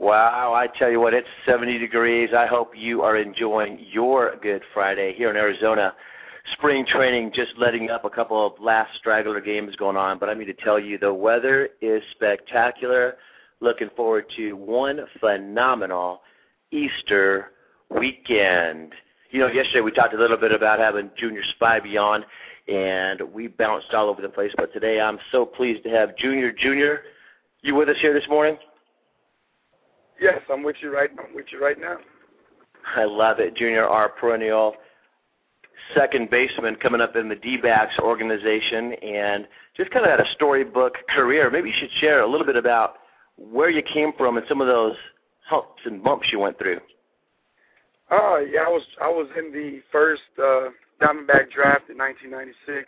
Wow, 0.00 0.54
I 0.54 0.66
tell 0.78 0.90
you 0.90 0.98
what, 0.98 1.12
it's 1.12 1.28
70 1.44 1.76
degrees. 1.76 2.30
I 2.34 2.46
hope 2.46 2.72
you 2.74 3.02
are 3.02 3.18
enjoying 3.18 3.84
your 3.92 4.34
Good 4.40 4.62
Friday 4.72 5.12
here 5.14 5.28
in 5.28 5.36
Arizona. 5.36 5.92
Spring 6.54 6.86
training 6.86 7.32
just 7.34 7.52
letting 7.58 7.90
up 7.90 8.06
a 8.06 8.10
couple 8.10 8.46
of 8.46 8.54
last 8.58 8.96
straggler 8.96 9.42
games 9.42 9.76
going 9.76 9.98
on, 9.98 10.18
but 10.18 10.30
I 10.30 10.34
mean 10.34 10.46
to 10.46 10.54
tell 10.54 10.80
you 10.80 10.96
the 10.96 11.12
weather 11.12 11.68
is 11.82 12.02
spectacular. 12.12 13.18
Looking 13.60 13.90
forward 13.94 14.24
to 14.36 14.54
one 14.54 15.00
phenomenal 15.20 16.22
Easter 16.70 17.50
weekend. 17.90 18.94
You 19.30 19.40
know, 19.40 19.48
yesterday 19.48 19.82
we 19.82 19.90
talked 19.90 20.14
a 20.14 20.18
little 20.18 20.38
bit 20.38 20.50
about 20.50 20.78
having 20.78 21.10
Junior 21.18 21.42
Spivey 21.60 22.00
on, 22.00 22.24
and 22.74 23.20
we 23.34 23.48
bounced 23.48 23.92
all 23.92 24.08
over 24.08 24.22
the 24.22 24.30
place. 24.30 24.52
But 24.56 24.72
today 24.72 24.98
I'm 24.98 25.18
so 25.30 25.44
pleased 25.44 25.82
to 25.82 25.90
have 25.90 26.16
Junior. 26.16 26.52
Junior, 26.52 27.02
you 27.60 27.74
with 27.74 27.90
us 27.90 27.96
here 28.00 28.14
this 28.14 28.28
morning? 28.30 28.56
Yes, 30.20 30.40
I'm 30.50 30.62
with 30.62 30.76
you 30.82 30.92
right. 30.94 31.10
I'm 31.18 31.34
with 31.34 31.46
you 31.50 31.62
right 31.62 31.80
now. 31.80 31.96
I 32.96 33.04
love 33.04 33.40
it, 33.40 33.56
Junior. 33.56 33.86
Our 33.86 34.08
perennial 34.08 34.74
second 35.94 36.30
baseman 36.30 36.76
coming 36.76 37.00
up 37.00 37.16
in 37.16 37.28
the 37.28 37.34
D-backs 37.34 37.98
organization, 37.98 38.92
and 39.02 39.48
just 39.76 39.90
kind 39.90 40.04
of 40.04 40.10
had 40.10 40.20
a 40.20 40.30
storybook 40.34 40.94
career. 41.08 41.50
Maybe 41.50 41.70
you 41.70 41.74
should 41.78 41.90
share 42.00 42.20
a 42.20 42.26
little 42.26 42.46
bit 42.46 42.56
about 42.56 42.96
where 43.36 43.70
you 43.70 43.82
came 43.82 44.12
from 44.16 44.36
and 44.36 44.46
some 44.48 44.60
of 44.60 44.66
those 44.66 44.94
humps 45.46 45.80
and 45.84 46.02
bumps 46.02 46.28
you 46.30 46.38
went 46.38 46.58
through. 46.58 46.80
Oh 48.10 48.44
yeah, 48.50 48.60
I 48.60 48.68
was 48.68 48.82
I 49.02 49.08
was 49.08 49.28
in 49.38 49.52
the 49.52 49.80
first 49.90 50.22
uh, 50.38 50.68
Diamondback 51.00 51.50
draft 51.50 51.88
in 51.88 51.96
1996. 51.96 52.86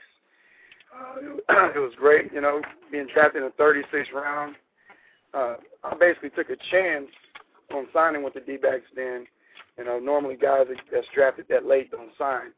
Uh, 0.93 1.67
it 1.75 1.79
was 1.79 1.93
great, 1.97 2.33
you 2.33 2.41
know, 2.41 2.61
being 2.91 3.07
drafted 3.13 3.43
in 3.43 3.51
the 3.57 3.63
36th 3.63 4.13
round. 4.13 4.57
Uh, 5.33 5.55
I 5.85 5.95
basically 5.99 6.31
took 6.31 6.51
a 6.51 6.57
chance 6.71 7.09
on 7.75 7.87
signing 7.93 8.23
with 8.23 8.35
the 8.35 8.41
D-backs 8.41 8.87
then. 8.95 9.27
You 9.79 9.85
know, 9.85 9.99
normally 9.99 10.37
guys 10.37 10.67
that 10.69 10.79
that's 10.93 11.07
drafted 11.15 11.47
that 11.49 11.67
late 11.67 11.91
don't 11.91 12.11
sign. 12.19 12.53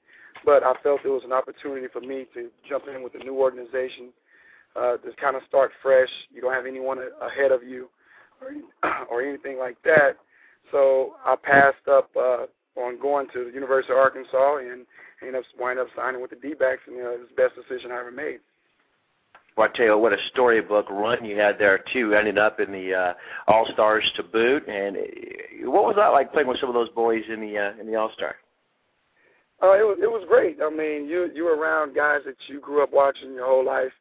But 0.44 0.62
I 0.62 0.75
felt 0.83 1.00
it 1.05 1.08
was 1.08 1.25
an 1.25 1.33
opportunity 1.33 1.86
for 1.92 2.00
me 2.00 2.27
to 2.34 2.50
jump 2.69 2.84
in 2.95 3.02
with 3.02 3.14
a 3.14 3.25
new 3.25 3.39
organization, 3.39 4.11
uh, 4.77 4.97
to 4.98 5.12
kind 5.20 5.36
of 5.36 5.42
start 5.48 5.70
fresh. 5.83 6.08
You 6.33 6.42
don't 6.42 6.52
have 6.52 6.67
anyone 6.67 6.98
ahead 7.22 7.52
of 7.52 7.62
you 7.62 7.89
or, 8.41 8.52
or 9.11 9.22
anything 9.22 9.58
like 9.58 9.77
that. 9.84 10.19
So 10.72 11.14
I 11.25 11.36
passed 11.36 11.86
up 11.91 12.11
uh, 12.17 12.47
on 12.77 12.98
going 13.00 13.28
to 13.33 13.45
the 13.45 13.52
University 13.52 13.92
of 13.92 13.98
Arkansas 13.98 14.56
and 14.56 14.84
ended 15.22 15.36
up 15.36 15.45
wind 15.58 15.78
up 15.78 15.86
signing 15.97 16.20
with 16.20 16.30
the 16.30 16.36
D-backs, 16.36 16.83
and 16.86 16.97
you 16.97 17.02
know, 17.02 17.12
it 17.12 17.20
was 17.20 17.28
the 17.34 17.42
best 17.42 17.55
decision 17.55 17.92
I 17.92 18.00
ever 18.00 18.11
made. 18.11 18.41
Well, 19.56 19.69
I 19.72 19.77
tell 19.77 19.86
you 19.86 19.98
what 19.98 20.12
a 20.12 20.18
storybook 20.33 20.90
run 20.90 21.24
you 21.24 21.39
had 21.39 21.58
there 21.58 21.84
too. 21.92 22.14
Ended 22.14 22.39
up 22.39 22.58
in 22.58 22.73
the 22.73 22.92
uh, 22.92 23.14
All 23.46 23.67
Stars 23.73 24.05
to 24.17 24.23
boot, 24.23 24.67
and 24.67 24.96
uh, 24.96 25.70
what 25.70 25.84
was 25.84 25.95
that 25.96 26.08
like 26.08 26.33
playing 26.33 26.48
with 26.48 26.58
some 26.58 26.68
of 26.68 26.74
those 26.74 26.89
boys 26.90 27.23
in 27.33 27.40
the 27.40 27.56
uh, 27.56 27.80
in 27.80 27.86
the 27.86 27.95
All 27.95 28.11
Star? 28.14 28.36
Uh, 29.62 29.74
it 29.74 29.84
was 29.84 29.98
it 30.02 30.11
was 30.11 30.24
great. 30.28 30.58
I 30.61 30.70
mean, 30.70 31.06
you 31.06 31.30
you 31.33 31.45
were 31.45 31.56
around 31.56 31.95
guys 31.95 32.20
that 32.27 32.36
you 32.48 32.61
grew 32.61 32.83
up 32.83 32.92
watching 32.92 33.33
your 33.33 33.46
whole 33.46 33.64
life. 33.64 33.92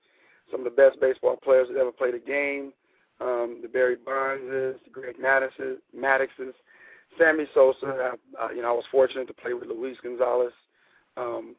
Some 0.49 0.61
of 0.61 0.65
the 0.65 0.71
best 0.71 0.99
baseball 0.99 1.37
players 1.37 1.67
that 1.71 1.79
ever 1.79 1.91
played 1.91 2.15
a 2.15 2.19
game. 2.19 2.73
Um, 3.21 3.59
the 3.61 3.67
Barry 3.67 3.95
Bondses, 3.95 4.75
the 4.83 4.89
Greg 4.91 5.15
Maddoxes, 5.19 5.77
Maddoxes, 5.95 6.55
Sammy 7.17 7.45
Sosa. 7.53 8.15
I, 8.39 8.45
uh, 8.45 8.49
you 8.49 8.63
know, 8.63 8.69
I 8.69 8.73
was 8.73 8.85
fortunate 8.91 9.27
to 9.27 9.33
play 9.33 9.53
with 9.53 9.69
Luis 9.69 9.97
Gonzalez, 10.01 10.51
um, 11.15 11.55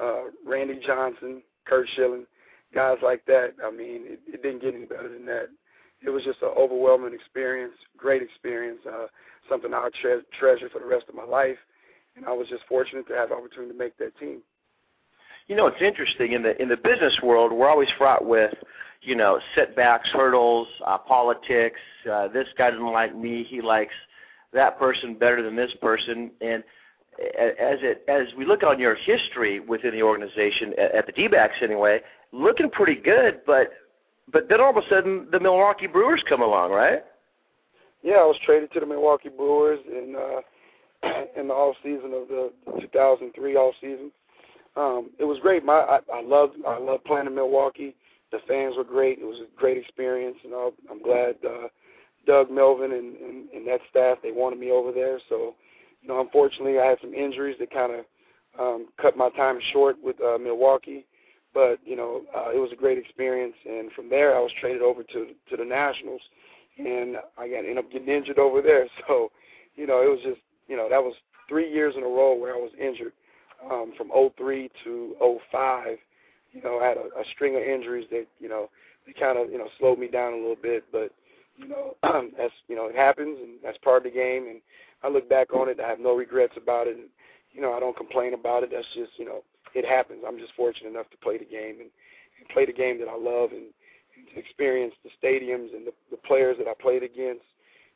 uh, 0.00 0.22
Randy 0.46 0.80
Johnson, 0.86 1.42
Curt 1.66 1.88
Schilling 1.94 2.26
guys 2.74 2.98
like 3.02 3.24
that. 3.26 3.54
I 3.64 3.70
mean, 3.70 4.02
it, 4.04 4.20
it 4.26 4.42
didn't 4.42 4.62
get 4.62 4.74
any 4.74 4.84
better 4.84 5.08
than 5.08 5.26
that. 5.26 5.48
It 6.04 6.10
was 6.10 6.24
just 6.24 6.42
an 6.42 6.50
overwhelming 6.56 7.14
experience, 7.14 7.74
great 7.96 8.22
experience, 8.22 8.80
uh, 8.86 9.06
something 9.48 9.72
I'll 9.72 9.90
tre- 10.02 10.20
treasure 10.38 10.68
for 10.68 10.80
the 10.80 10.86
rest 10.86 11.06
of 11.08 11.14
my 11.14 11.24
life. 11.24 11.56
And 12.16 12.26
I 12.26 12.32
was 12.32 12.48
just 12.48 12.62
fortunate 12.68 13.08
to 13.08 13.14
have 13.14 13.30
the 13.30 13.36
opportunity 13.36 13.72
to 13.72 13.78
make 13.78 13.96
that 13.98 14.16
team. 14.18 14.40
You 15.46 15.56
know, 15.56 15.66
it's 15.66 15.82
interesting 15.82 16.32
in 16.32 16.42
the 16.42 16.60
in 16.60 16.68
the 16.68 16.76
business 16.76 17.18
world. 17.22 17.52
We're 17.52 17.68
always 17.68 17.88
fraught 17.98 18.24
with, 18.24 18.54
you 19.02 19.14
know, 19.14 19.40
setbacks, 19.54 20.08
hurdles, 20.10 20.68
uh, 20.86 20.98
politics. 20.98 21.80
Uh, 22.10 22.28
this 22.28 22.46
guy 22.56 22.70
doesn't 22.70 22.92
like 22.92 23.14
me. 23.14 23.44
He 23.48 23.60
likes 23.60 23.92
that 24.54 24.78
person 24.78 25.14
better 25.14 25.42
than 25.42 25.54
this 25.54 25.72
person. 25.82 26.30
And 26.40 26.64
as 27.18 27.78
it 27.82 28.04
as 28.08 28.34
we 28.36 28.44
look 28.46 28.62
on 28.62 28.78
your 28.78 28.94
history 28.94 29.60
within 29.60 29.92
the 29.92 30.02
organization 30.02 30.72
at, 30.78 30.94
at 30.94 31.06
the 31.06 31.12
D-backs 31.12 31.56
anyway, 31.62 32.00
looking 32.34 32.70
pretty 32.70 32.96
good, 32.96 33.40
but 33.46 33.70
but 34.32 34.48
then 34.48 34.60
all 34.60 34.70
of 34.70 34.76
a 34.76 34.88
sudden 34.88 35.28
the 35.30 35.40
Milwaukee 35.40 35.86
Brewers 35.86 36.22
come 36.28 36.42
along, 36.42 36.72
right? 36.72 37.04
Yeah, 38.02 38.16
I 38.16 38.24
was 38.24 38.36
traded 38.44 38.72
to 38.72 38.80
the 38.80 38.86
Milwaukee 38.86 39.28
Brewers 39.28 39.80
in 39.86 40.16
uh 40.16 40.40
in 41.40 41.48
the 41.48 41.54
off 41.54 41.76
season 41.82 42.12
of 42.14 42.28
the 42.28 42.52
2003 42.80 43.56
off 43.56 43.74
season. 43.80 44.10
Um, 44.76 45.10
it 45.18 45.24
was 45.24 45.38
great. 45.40 45.64
My 45.64 45.74
I, 45.74 45.98
I 46.12 46.22
loved 46.22 46.56
I 46.66 46.78
loved 46.78 47.04
playing 47.04 47.26
in 47.26 47.34
Milwaukee. 47.34 47.94
The 48.32 48.38
fans 48.48 48.74
were 48.76 48.84
great. 48.84 49.18
It 49.20 49.24
was 49.24 49.40
a 49.40 49.60
great 49.60 49.78
experience, 49.78 50.36
and 50.42 50.52
you 50.52 50.72
I'm 50.90 51.02
glad 51.02 51.36
uh, 51.46 51.68
Doug 52.26 52.50
Melvin 52.50 52.92
and, 52.92 53.16
and 53.16 53.50
and 53.50 53.66
that 53.68 53.80
staff 53.90 54.18
they 54.22 54.32
wanted 54.32 54.58
me 54.58 54.70
over 54.70 54.90
there. 54.90 55.20
So, 55.28 55.54
you 56.02 56.08
know, 56.08 56.20
unfortunately, 56.20 56.80
I 56.80 56.86
had 56.86 56.98
some 57.00 57.14
injuries 57.14 57.56
that 57.60 57.70
kind 57.70 57.92
of 57.92 58.04
um, 58.58 58.88
cut 59.00 59.16
my 59.16 59.30
time 59.30 59.58
short 59.72 59.96
with 60.02 60.20
uh, 60.20 60.38
Milwaukee. 60.38 61.06
But 61.54 61.78
you 61.84 61.96
know, 61.96 62.22
uh, 62.36 62.50
it 62.50 62.58
was 62.58 62.70
a 62.72 62.76
great 62.76 62.98
experience, 62.98 63.54
and 63.64 63.90
from 63.92 64.10
there 64.10 64.36
I 64.36 64.40
was 64.40 64.50
traded 64.60 64.82
over 64.82 65.04
to 65.04 65.28
to 65.50 65.56
the 65.56 65.64
Nationals, 65.64 66.20
and 66.78 67.16
I 67.38 67.48
got 67.48 67.58
ended 67.58 67.78
up 67.78 67.90
getting 67.90 68.08
injured 68.08 68.38
over 68.38 68.60
there. 68.60 68.86
So, 69.06 69.30
you 69.76 69.86
know, 69.86 70.02
it 70.02 70.10
was 70.10 70.20
just 70.24 70.40
you 70.68 70.76
know 70.76 70.88
that 70.90 71.02
was 71.02 71.14
three 71.48 71.72
years 71.72 71.94
in 71.96 72.02
a 72.02 72.06
row 72.06 72.34
where 72.34 72.54
I 72.54 72.58
was 72.58 72.72
injured, 72.80 73.12
um, 73.70 73.92
from 73.96 74.10
03 74.36 74.70
to 74.84 75.38
05. 75.52 75.98
You 76.52 76.62
know, 76.62 76.78
I 76.80 76.86
had 76.86 76.96
a, 76.96 77.20
a 77.20 77.24
string 77.34 77.56
of 77.56 77.62
injuries 77.62 78.06
that 78.10 78.26
you 78.40 78.48
know 78.48 78.68
they 79.06 79.12
kind 79.12 79.38
of 79.38 79.50
you 79.50 79.58
know 79.58 79.68
slowed 79.78 79.98
me 79.98 80.08
down 80.08 80.32
a 80.32 80.36
little 80.36 80.56
bit, 80.60 80.84
but 80.90 81.12
you 81.56 81.68
know 81.68 81.94
that's 82.36 82.52
you 82.68 82.74
know 82.74 82.86
it 82.86 82.96
happens 82.96 83.38
and 83.40 83.58
that's 83.62 83.78
part 83.78 84.06
of 84.06 84.12
the 84.12 84.18
game. 84.18 84.46
And 84.48 84.60
I 85.02 85.08
look 85.08 85.28
back 85.28 85.52
on 85.54 85.68
it, 85.68 85.78
I 85.80 85.88
have 85.88 86.00
no 86.00 86.16
regrets 86.16 86.54
about 86.56 86.86
it. 86.86 86.96
And, 86.96 87.06
you 87.52 87.60
know, 87.60 87.72
I 87.74 87.80
don't 87.80 87.96
complain 87.96 88.34
about 88.34 88.64
it. 88.64 88.70
That's 88.72 88.86
just 88.94 89.12
you 89.18 89.24
know 89.24 89.42
it 89.74 89.84
happens. 89.84 90.22
I'm 90.26 90.38
just 90.38 90.52
fortunate 90.56 90.90
enough 90.90 91.10
to 91.10 91.16
play 91.16 91.38
the 91.38 91.44
game 91.44 91.80
and, 91.80 91.90
and 92.38 92.48
play 92.52 92.66
the 92.66 92.72
game 92.72 92.98
that 93.00 93.08
I 93.08 93.16
love 93.16 93.50
and, 93.52 93.72
and 94.16 94.28
to 94.32 94.38
experience 94.38 94.94
the 95.02 95.10
stadiums 95.20 95.74
and 95.74 95.86
the, 95.86 95.92
the 96.10 96.16
players 96.16 96.56
that 96.58 96.68
I 96.68 96.74
played 96.80 97.02
against. 97.02 97.44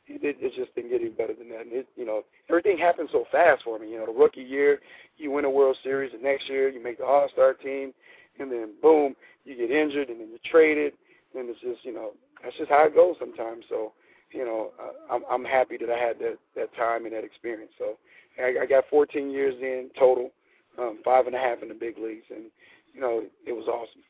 It, 0.07 0.23
it, 0.23 0.37
it 0.39 0.53
just 0.55 0.73
didn't 0.73 0.89
get 0.89 1.01
any 1.01 1.11
better 1.11 1.33
than 1.33 1.49
that. 1.49 1.61
And 1.61 1.73
it, 1.73 1.87
you 1.95 2.05
know, 2.05 2.23
everything 2.49 2.77
happened 2.77 3.09
so 3.11 3.25
fast 3.31 3.63
for 3.63 3.77
me. 3.77 3.91
You 3.91 3.99
know, 3.99 4.07
the 4.07 4.19
rookie 4.19 4.41
year, 4.41 4.79
you 5.17 5.31
win 5.31 5.45
a 5.45 5.49
World 5.49 5.77
Series. 5.83 6.11
The 6.11 6.17
next 6.17 6.49
year, 6.49 6.69
you 6.69 6.81
make 6.81 6.97
the 6.97 7.05
All 7.05 7.29
Star 7.31 7.53
team, 7.53 7.93
and 8.39 8.51
then 8.51 8.73
boom, 8.81 9.15
you 9.45 9.55
get 9.55 9.69
injured, 9.69 10.09
and 10.09 10.19
then 10.19 10.29
you're 10.29 10.51
traded. 10.51 10.93
And 11.37 11.47
it's 11.47 11.61
just, 11.61 11.85
you 11.85 11.93
know, 11.93 12.11
that's 12.43 12.57
just 12.57 12.69
how 12.69 12.85
it 12.85 12.95
goes 12.95 13.17
sometimes. 13.19 13.65
So, 13.69 13.93
you 14.31 14.45
know, 14.45 14.71
uh, 14.81 15.13
I'm, 15.13 15.21
I'm 15.29 15.45
happy 15.45 15.77
that 15.77 15.91
I 15.91 15.97
had 15.97 16.17
that 16.19 16.37
that 16.55 16.75
time 16.75 17.05
and 17.05 17.13
that 17.13 17.23
experience. 17.23 17.71
So, 17.77 17.97
I, 18.39 18.63
I 18.63 18.65
got 18.65 18.85
14 18.89 19.29
years 19.29 19.55
in 19.61 19.89
total 19.97 20.31
um, 20.79 20.99
five 21.03 21.27
and 21.27 21.35
a 21.35 21.39
half 21.39 21.61
in 21.61 21.67
the 21.69 21.75
big 21.75 21.97
leagues, 21.97 22.25
and 22.29 22.45
you 22.93 23.01
know 23.01 23.23
it 23.45 23.53
was 23.53 23.67
awesome. 23.67 24.01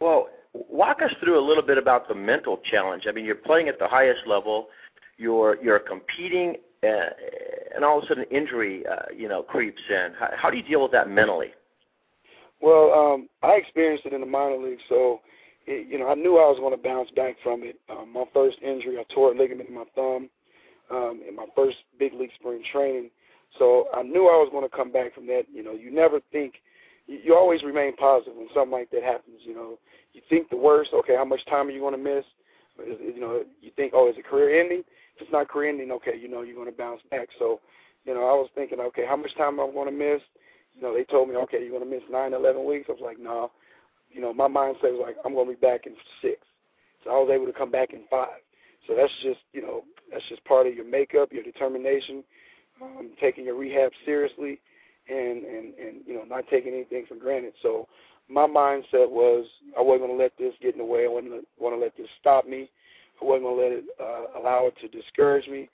Well, 0.00 0.28
walk 0.52 1.02
us 1.02 1.12
through 1.20 1.38
a 1.38 1.44
little 1.46 1.62
bit 1.62 1.76
about 1.76 2.06
the 2.08 2.14
mental 2.14 2.60
challenge. 2.70 3.04
I 3.08 3.12
mean, 3.12 3.24
you're 3.24 3.34
playing 3.34 3.68
at 3.68 3.78
the 3.78 3.88
highest 3.88 4.26
level, 4.26 4.68
you're 5.16 5.56
you're 5.62 5.80
competing, 5.80 6.56
uh, 6.84 7.10
and 7.74 7.84
all 7.84 7.98
of 7.98 8.04
a 8.04 8.06
sudden 8.06 8.24
injury, 8.30 8.86
uh, 8.86 9.06
you 9.16 9.28
know, 9.28 9.42
creeps 9.42 9.82
in. 9.90 10.12
How, 10.18 10.30
how 10.36 10.50
do 10.50 10.56
you 10.56 10.62
deal 10.62 10.82
with 10.82 10.92
that 10.92 11.10
mentally? 11.10 11.48
Well, 12.60 12.92
um, 12.92 13.28
I 13.42 13.52
experienced 13.52 14.06
it 14.06 14.12
in 14.12 14.20
the 14.20 14.26
minor 14.26 14.56
league, 14.56 14.80
so 14.88 15.20
it, 15.66 15.88
you 15.88 15.98
know 15.98 16.08
I 16.08 16.14
knew 16.14 16.38
I 16.38 16.48
was 16.48 16.58
going 16.58 16.76
to 16.76 16.82
bounce 16.82 17.10
back 17.10 17.36
from 17.42 17.62
it. 17.62 17.76
Um, 17.90 18.12
my 18.12 18.24
first 18.32 18.58
injury, 18.62 18.98
I 18.98 19.04
tore 19.12 19.32
a 19.32 19.36
ligament 19.36 19.68
in 19.68 19.74
my 19.74 19.84
thumb. 19.94 20.28
um, 20.90 21.20
in 21.28 21.36
my 21.36 21.46
first 21.54 21.78
big 21.98 22.14
league 22.14 22.30
spring 22.38 22.62
training. 22.72 23.10
So 23.58 23.86
I 23.94 24.02
knew 24.02 24.28
I 24.28 24.36
was 24.36 24.48
going 24.52 24.68
to 24.68 24.76
come 24.76 24.92
back 24.92 25.14
from 25.14 25.26
that. 25.28 25.44
You 25.52 25.62
know, 25.62 25.72
you 25.72 25.90
never 25.90 26.20
think, 26.32 26.54
you, 27.06 27.18
you 27.24 27.36
always 27.36 27.62
remain 27.62 27.96
positive 27.96 28.34
when 28.36 28.48
something 28.54 28.72
like 28.72 28.90
that 28.90 29.02
happens. 29.02 29.40
You 29.44 29.54
know, 29.54 29.78
you 30.12 30.20
think 30.28 30.50
the 30.50 30.56
worst. 30.56 30.90
Okay, 30.92 31.16
how 31.16 31.24
much 31.24 31.44
time 31.46 31.68
are 31.68 31.70
you 31.70 31.80
going 31.80 31.96
to 31.96 32.02
miss? 32.02 32.24
Is, 32.86 32.98
you 33.14 33.20
know, 33.20 33.42
you 33.60 33.70
think, 33.74 33.92
oh, 33.94 34.08
is 34.08 34.16
it 34.18 34.26
career 34.26 34.60
ending? 34.60 34.80
If 35.16 35.22
it's 35.22 35.32
not 35.32 35.48
career 35.48 35.70
ending, 35.70 35.90
okay, 35.92 36.16
you 36.16 36.28
know 36.28 36.42
you're 36.42 36.54
going 36.54 36.70
to 36.70 36.76
bounce 36.76 37.00
back. 37.10 37.28
So, 37.38 37.60
you 38.04 38.14
know, 38.14 38.20
I 38.20 38.32
was 38.32 38.48
thinking, 38.54 38.80
okay, 38.80 39.04
how 39.06 39.16
much 39.16 39.34
time 39.36 39.58
am 39.58 39.70
I 39.70 39.72
going 39.72 39.90
to 39.90 39.92
miss? 39.92 40.22
You 40.74 40.82
know, 40.82 40.94
they 40.94 41.04
told 41.04 41.28
me, 41.28 41.34
okay, 41.36 41.58
you're 41.60 41.76
going 41.76 41.82
to 41.82 41.90
miss 41.90 42.04
nine, 42.10 42.34
eleven 42.34 42.64
weeks. 42.64 42.86
I 42.88 42.92
was 42.92 43.00
like, 43.02 43.18
no. 43.18 43.50
You 44.10 44.20
know, 44.20 44.32
my 44.32 44.46
mindset 44.46 44.94
was 44.94 45.02
like, 45.04 45.16
I'm 45.24 45.34
going 45.34 45.48
to 45.48 45.54
be 45.54 45.60
back 45.60 45.86
in 45.86 45.94
six. 46.22 46.38
So 47.02 47.10
I 47.10 47.14
was 47.14 47.30
able 47.32 47.46
to 47.46 47.52
come 47.52 47.70
back 47.70 47.92
in 47.92 48.02
five. 48.10 48.40
So 48.86 48.94
that's 48.94 49.12
just, 49.22 49.40
you 49.52 49.60
know, 49.60 49.82
that's 50.10 50.24
just 50.28 50.44
part 50.44 50.66
of 50.66 50.74
your 50.74 50.88
makeup, 50.88 51.32
your 51.32 51.42
determination, 51.42 52.22
um, 52.82 53.10
taking 53.20 53.44
your 53.44 53.56
rehab 53.56 53.92
seriously, 54.04 54.60
and 55.08 55.44
and 55.44 55.74
and 55.74 55.96
you 56.06 56.14
know, 56.14 56.24
not 56.24 56.44
taking 56.50 56.74
anything 56.74 57.04
for 57.08 57.16
granted. 57.16 57.54
So 57.62 57.88
my 58.28 58.46
mindset 58.46 59.10
was 59.10 59.46
I 59.76 59.82
wasn't 59.82 60.06
going 60.06 60.18
to 60.18 60.22
let 60.22 60.32
this 60.38 60.54
get 60.60 60.74
in 60.74 60.78
the 60.78 60.84
way. 60.84 61.04
I 61.04 61.08
wasn't 61.08 61.46
going 61.58 61.74
to 61.74 61.80
let 61.80 61.96
this 61.96 62.08
stop 62.20 62.46
me. 62.46 62.70
I 63.20 63.24
wasn't 63.24 63.44
going 63.44 63.56
to 63.56 63.62
let 63.62 63.72
it 63.72 63.84
uh, 64.00 64.40
allow 64.40 64.66
it 64.66 64.74
to 64.80 64.88
discourage 64.88 65.48
me. 65.48 65.68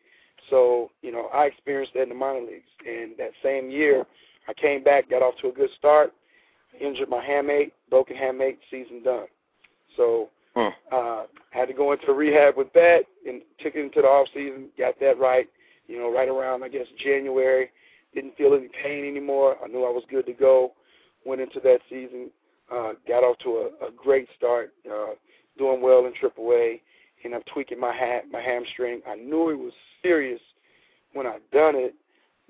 So, 0.50 0.90
you 1.02 1.12
know, 1.12 1.28
I 1.32 1.44
experienced 1.44 1.94
that 1.94 2.02
in 2.02 2.08
the 2.10 2.14
minor 2.14 2.40
leagues. 2.40 2.70
And 2.86 3.12
that 3.18 3.30
same 3.42 3.70
year, 3.70 4.04
I 4.48 4.54
came 4.54 4.84
back, 4.84 5.10
got 5.10 5.22
off 5.22 5.34
to 5.40 5.48
a 5.48 5.52
good 5.52 5.70
start, 5.78 6.12
injured 6.80 7.08
my 7.08 7.24
hamate, 7.24 7.72
broken 7.90 8.16
hamate, 8.16 8.58
season 8.70 9.02
done. 9.02 9.26
So, 9.96 10.28
huh. 10.54 10.70
uh, 10.92 11.24
had 11.50 11.66
to 11.66 11.74
go 11.74 11.92
into 11.92 12.12
rehab 12.12 12.56
with 12.56 12.72
that 12.74 13.02
and 13.26 13.42
took 13.60 13.74
it 13.74 13.84
into 13.84 14.02
the 14.02 14.08
off 14.08 14.28
season, 14.34 14.68
got 14.76 14.98
that 15.00 15.18
right, 15.18 15.48
you 15.86 15.98
know, 15.98 16.12
right 16.12 16.28
around, 16.28 16.62
I 16.62 16.68
guess, 16.68 16.86
January. 17.02 17.70
Didn't 18.14 18.36
feel 18.36 18.54
any 18.54 18.68
pain 18.82 19.04
anymore. 19.04 19.56
I 19.62 19.68
knew 19.68 19.84
I 19.84 19.90
was 19.90 20.04
good 20.10 20.26
to 20.26 20.32
go. 20.32 20.72
Went 21.24 21.40
into 21.40 21.60
that 21.60 21.80
season, 21.88 22.30
uh, 22.72 22.92
got 23.08 23.24
off 23.24 23.38
to 23.38 23.70
a, 23.82 23.86
a 23.86 23.90
great 23.96 24.28
start, 24.36 24.72
uh, 24.90 25.14
doing 25.58 25.80
well 25.80 26.06
in 26.06 26.12
AAA, 26.12 26.80
and 27.24 27.34
I'm 27.34 27.42
tweaking 27.52 27.80
my 27.80 27.92
ha- 27.94 28.26
my 28.30 28.40
hamstring. 28.40 29.00
I 29.08 29.16
knew 29.16 29.50
it 29.50 29.58
was 29.58 29.72
serious 30.02 30.40
when 31.14 31.26
I 31.26 31.38
done 31.52 31.74
it, 31.76 31.94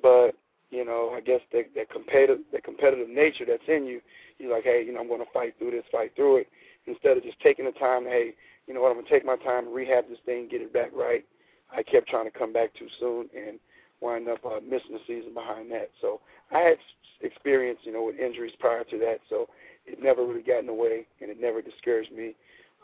but 0.02 0.32
you 0.70 0.84
know, 0.84 1.12
I 1.16 1.20
guess 1.20 1.40
that 1.52 1.66
that 1.76 1.90
competitive 1.90 2.38
that 2.52 2.64
competitive 2.64 3.08
nature 3.08 3.44
that's 3.46 3.62
in 3.68 3.86
you, 3.86 4.00
you're 4.38 4.52
like, 4.52 4.64
hey, 4.64 4.84
you 4.84 4.92
know, 4.92 5.00
I'm 5.00 5.08
going 5.08 5.24
to 5.24 5.32
fight 5.32 5.54
through 5.58 5.70
this, 5.70 5.84
fight 5.92 6.12
through 6.16 6.38
it, 6.38 6.48
instead 6.86 7.16
of 7.16 7.22
just 7.22 7.38
taking 7.40 7.64
the 7.64 7.72
time. 7.72 8.04
Hey, 8.04 8.34
you 8.66 8.74
know 8.74 8.80
what, 8.80 8.88
I'm 8.88 8.94
going 8.94 9.06
to 9.06 9.10
take 9.10 9.24
my 9.24 9.36
time, 9.36 9.72
rehab 9.72 10.08
this 10.08 10.18
thing, 10.26 10.48
get 10.50 10.62
it 10.62 10.72
back 10.72 10.90
right. 10.94 11.24
I 11.74 11.82
kept 11.82 12.08
trying 12.08 12.30
to 12.30 12.36
come 12.36 12.52
back 12.52 12.74
too 12.74 12.88
soon 13.00 13.28
and 13.36 13.58
wind 14.00 14.28
up 14.28 14.44
uh, 14.44 14.60
missing 14.60 14.92
the 14.92 15.00
season 15.06 15.34
behind 15.34 15.70
that. 15.72 15.90
So 16.00 16.20
I 16.52 16.58
had 16.58 16.76
experience, 17.20 17.78
you 17.84 17.92
know, 17.92 18.04
with 18.04 18.18
injuries 18.18 18.52
prior 18.58 18.84
to 18.84 18.98
that, 18.98 19.18
so 19.28 19.48
it 19.86 20.02
never 20.02 20.26
really 20.26 20.42
got 20.42 20.60
in 20.60 20.66
the 20.66 20.74
way, 20.74 21.06
and 21.20 21.30
it 21.30 21.40
never 21.40 21.62
discouraged 21.62 22.12
me 22.12 22.34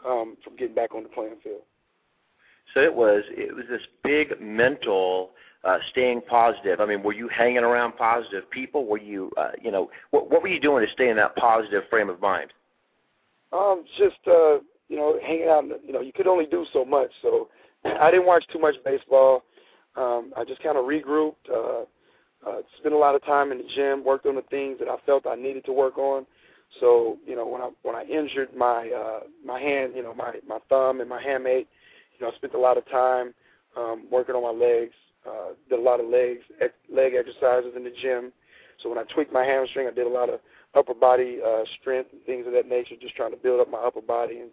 um, 0.07 0.37
from 0.43 0.57
getting 0.57 0.75
back 0.75 0.95
on 0.95 1.03
the 1.03 1.09
playing 1.09 1.37
field. 1.43 1.63
So 2.75 2.81
it 2.81 2.95
was 2.95 3.23
it 3.31 3.55
was 3.55 3.65
this 3.69 3.83
big 4.05 4.41
mental 4.41 5.31
uh, 5.65 5.79
staying 5.91 6.23
positive. 6.23 6.81
I 6.81 6.87
mean, 6.87 7.03
were 7.03 7.13
you 7.13 7.29
hanging 7.29 7.65
around 7.65 7.97
positive 7.97 8.49
people? 8.51 8.87
Were 8.87 8.99
you 8.99 9.31
uh, 9.37 9.51
you 9.61 9.71
know 9.71 9.91
what 10.11 10.31
what 10.31 10.43
were 10.43 10.49
you 10.49 10.61
doing 10.61 10.87
to 10.87 10.93
stay 10.93 11.11
in 11.11 11.17
that 11.17 11.35
positive 11.37 11.85
frame 11.91 12.09
of 12.09 12.21
mind? 12.21 12.53
Um, 13.53 13.85
just 13.99 14.19
uh, 14.27 14.59
you 14.89 14.97
know, 14.97 15.19
hanging 15.21 15.49
out. 15.49 15.65
You 15.85 15.93
know, 15.93 16.01
you 16.01 16.13
could 16.13 16.29
only 16.29 16.47
do 16.47 16.65
so 16.73 16.85
much. 16.85 17.11
So 17.23 17.49
I 17.85 18.11
didn't 18.11 18.27
watch 18.27 18.45
too 18.53 18.59
much 18.59 18.77
baseball. 18.85 19.45
Um, 19.97 20.33
I 20.37 20.45
just 20.45 20.63
kind 20.63 20.77
of 20.77 20.85
regrouped. 20.85 21.51
Uh, 21.53 21.85
uh, 22.47 22.63
spent 22.79 22.95
a 22.95 22.99
lot 22.99 23.15
of 23.15 23.25
time 23.25 23.53
in 23.53 23.59
the 23.59 23.65
gym, 23.75 24.03
worked 24.05 24.25
on 24.25 24.35
the 24.35 24.43
things 24.43 24.79
that 24.79 24.89
I 24.89 24.97
felt 25.05 25.27
I 25.27 25.35
needed 25.35 25.65
to 25.67 25.73
work 25.73 25.99
on. 25.99 26.27
So 26.79 27.19
you 27.27 27.37
know, 27.37 27.47
when 27.47 27.61
I 27.61 27.71
when 27.83 27.97
I 27.97 28.05
injured 28.05 28.57
my 28.57 28.91
uh, 28.91 29.21
my 29.45 29.61
hand, 29.61 29.93
you 29.97 30.03
know, 30.03 30.15
my 30.15 30.35
my 30.47 30.59
thumb 30.69 31.01
and 31.01 31.09
my 31.09 31.23
hamate, 31.23 31.67
you 32.13 32.21
know, 32.21 32.31
I 32.33 32.37
spent 32.37 32.55
a 32.55 32.59
lot 32.59 32.79
of 32.79 32.89
time 32.89 33.35
um, 33.77 34.07
working 34.11 34.35
on 34.35 34.43
my 34.43 34.67
legs. 34.67 34.95
Uh, 35.27 35.53
did 35.69 35.79
a 35.79 35.83
lot 35.83 36.01
of 36.01 36.09
legs 36.09 36.41
ex- 36.63 36.73
leg 36.91 37.13
exercises 37.15 37.73
in 37.77 37.85
the 37.85 37.93
gym. 38.01 38.33
So 38.83 38.89
when 38.89 38.97
I 38.97 39.03
tweaked 39.13 39.33
my 39.33 39.45
hamstring, 39.45 39.87
I 39.87 39.91
did 39.91 40.07
a 40.07 40.11
lot 40.11 40.31
of 40.31 40.41
upper 40.75 40.95
body 40.95 41.41
uh, 41.47 41.65
strength 41.81 42.11
and 42.13 42.23
things 42.25 42.47
of 42.47 42.55
that 42.55 42.67
nature, 42.67 42.95
just 42.99 43.17
trying 43.17 43.33
to 43.33 43.37
build 43.37 43.61
up 43.61 43.71
my 43.71 43.79
upper 43.79 44.01
body 44.01 44.39
and 44.39 44.51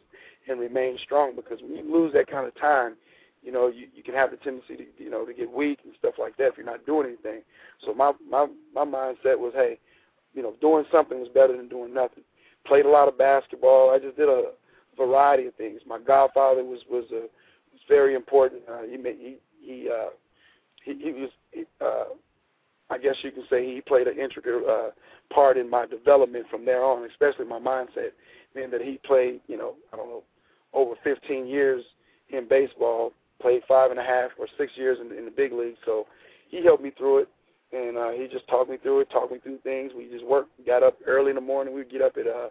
and 0.49 0.59
remain 0.59 0.97
strong. 1.03 1.35
Because 1.35 1.59
when 1.61 1.75
you 1.75 1.89
lose 1.89 2.11
that 2.13 2.27
kind 2.29 2.47
of 2.47 2.55
time, 2.59 2.95
you 3.47 3.53
know, 3.53 3.67
you, 3.67 3.87
you 3.95 4.03
can 4.03 4.13
have 4.13 4.31
the 4.31 4.35
tendency 4.35 4.75
to 4.75 4.83
you 4.97 5.09
know 5.09 5.25
to 5.25 5.33
get 5.33 5.49
weak 5.49 5.79
and 5.85 5.93
stuff 5.97 6.15
like 6.19 6.35
that 6.35 6.47
if 6.47 6.57
you're 6.57 6.65
not 6.65 6.85
doing 6.85 7.07
anything. 7.07 7.43
So 7.85 7.93
my 7.93 8.11
my 8.29 8.45
my 8.75 8.83
mindset 8.83 9.39
was, 9.39 9.53
hey, 9.55 9.79
you 10.33 10.43
know, 10.43 10.53
doing 10.59 10.83
something 10.91 11.17
is 11.21 11.29
better 11.29 11.55
than 11.55 11.69
doing 11.69 11.93
nothing. 11.93 12.25
Played 12.65 12.85
a 12.85 12.89
lot 12.89 13.07
of 13.07 13.17
basketball. 13.17 13.89
I 13.89 13.99
just 13.99 14.17
did 14.17 14.27
a 14.27 14.51
variety 14.97 15.45
of 15.45 15.55
things. 15.55 15.79
My 15.87 15.97
godfather 15.97 16.61
was 16.61 16.81
was 16.91 17.05
a 17.11 17.21
was 17.71 17.81
very 17.87 18.15
important. 18.15 18.63
Uh, 18.69 18.81
he 18.81 18.97
he 18.97 19.37
he 19.61 19.89
uh, 19.89 20.09
he, 20.83 20.99
he 21.01 21.11
was 21.13 21.29
he, 21.51 21.63
uh, 21.79 22.03
I 22.89 22.97
guess 22.97 23.15
you 23.21 23.31
can 23.31 23.43
say 23.49 23.73
he 23.73 23.79
played 23.79 24.07
an 24.07 24.19
intricate 24.19 24.61
uh, 24.69 24.89
part 25.33 25.57
in 25.57 25.69
my 25.69 25.85
development 25.85 26.47
from 26.51 26.65
there 26.65 26.83
on, 26.83 27.09
especially 27.09 27.45
my 27.45 27.59
mindset. 27.59 28.11
Meaning 28.53 28.71
that 28.71 28.81
he 28.81 28.99
played, 29.05 29.39
you 29.47 29.57
know, 29.57 29.75
I 29.93 29.95
don't 29.95 30.09
know, 30.09 30.23
over 30.73 30.95
15 31.05 31.47
years 31.47 31.81
in 32.29 32.45
baseball, 32.49 33.13
played 33.41 33.61
five 33.67 33.91
and 33.91 33.99
a 33.99 34.03
half 34.03 34.31
or 34.39 34.47
six 34.57 34.73
years 34.75 34.97
in, 34.99 35.15
in 35.17 35.25
the 35.25 35.31
big 35.31 35.53
league. 35.53 35.75
So 35.85 36.07
he 36.49 36.63
helped 36.63 36.83
me 36.83 36.91
through 36.97 37.19
it, 37.19 37.29
and 37.71 37.97
uh, 37.97 38.11
he 38.11 38.27
just 38.31 38.47
talked 38.47 38.69
me 38.69 38.77
through 38.77 39.01
it, 39.01 39.09
talked 39.09 39.31
me 39.31 39.39
through 39.39 39.59
things. 39.59 39.91
We 39.95 40.09
just 40.09 40.25
worked, 40.25 40.51
got 40.65 40.83
up 40.83 40.97
early 41.05 41.29
in 41.29 41.35
the 41.35 41.41
morning. 41.41 41.73
We'd 41.73 41.91
get 41.91 42.01
up 42.01 42.17
at 42.17 42.27
uh, 42.27 42.49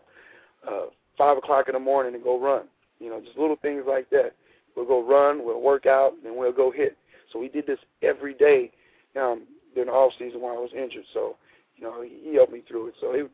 uh, 0.69 0.87
five 1.17 1.37
o'clock 1.37 1.69
in 1.69 1.75
the 1.75 1.81
morning 1.81 2.15
and 2.15 2.23
go 2.23 2.41
run. 2.41 2.65
You 2.99 3.11
know, 3.11 3.21
just 3.21 3.39
little 3.39 3.57
things 3.57 3.85
like 3.87 4.09
that. 4.11 4.35
We'll 4.77 4.87
go 4.87 5.07
run, 5.07 5.45
we'll 5.45 5.63
work 5.63 5.87
out, 5.87 6.13
and 6.25 6.37
we'll 6.37 6.53
go 6.53 6.71
hit. 6.71 6.97
So 7.33 7.39
we 7.39 7.49
did 7.49 7.67
this 7.67 7.79
every 8.03 8.35
day 8.35 8.71
um, 9.19 9.45
during 9.75 9.89
the 9.89 9.95
off 9.95 10.13
season 10.19 10.41
when 10.41 10.53
I 10.53 10.57
was 10.57 10.71
injured. 10.77 11.05
So, 11.15 11.37
you 11.77 11.85
know, 11.85 12.03
he, 12.03 12.31
he 12.31 12.35
helped 12.37 12.53
me 12.53 12.63
through 12.69 12.89
it. 12.89 12.95
So 13.01 13.13
it 13.13 13.31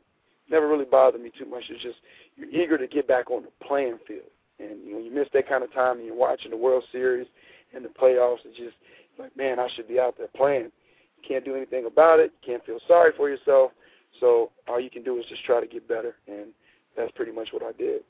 never 0.51 0.69
really 0.69 0.85
bothered 0.85 1.21
me 1.21 1.31
too 1.37 1.47
much. 1.47 1.65
It's 1.69 1.83
just 1.83 1.99
you're 2.37 2.49
eager 2.49 2.79
to 2.79 2.87
get 2.87 3.09
back 3.09 3.31
on 3.31 3.43
the 3.43 3.67
playing 3.67 3.99
field. 4.07 4.31
And 4.63 4.87
you 4.87 4.93
know, 4.95 5.01
you 5.01 5.11
miss 5.11 5.29
that 5.35 5.49
kind 5.49 5.65
of 5.65 5.73
time 5.73 5.99
and 5.99 6.07
you're 6.07 6.15
watching 6.15 6.51
the 6.51 6.57
World 6.57 6.85
Series 6.93 7.27
and 7.75 7.85
the 7.85 7.89
playoffs. 7.89 8.39
It's 8.45 8.57
just 8.57 8.77
like, 9.19 9.37
man, 9.37 9.59
I 9.59 9.69
should 9.75 9.89
be 9.89 9.99
out 9.99 10.17
there 10.17 10.29
playing. 10.37 10.71
You 11.17 11.29
can't 11.29 11.45
do 11.45 11.57
anything 11.57 11.87
about 11.87 12.21
it. 12.21 12.33
You 12.43 12.53
can't 12.53 12.65
feel 12.65 12.79
sorry 12.87 13.13
for 13.17 13.29
yourself. 13.29 13.73
So 14.21 14.51
all 14.69 14.81
you 14.81 14.91
can 14.91 15.03
do 15.03 15.19
is 15.19 15.25
just 15.29 15.45
try 15.45 15.61
to 15.61 15.67
get 15.67 15.89
better, 15.89 16.17
and 16.29 16.49
that's 16.97 17.11
pretty 17.13 17.33
much 17.33 17.49
what 17.53 17.63
I 17.63 17.73
did. 17.73 18.03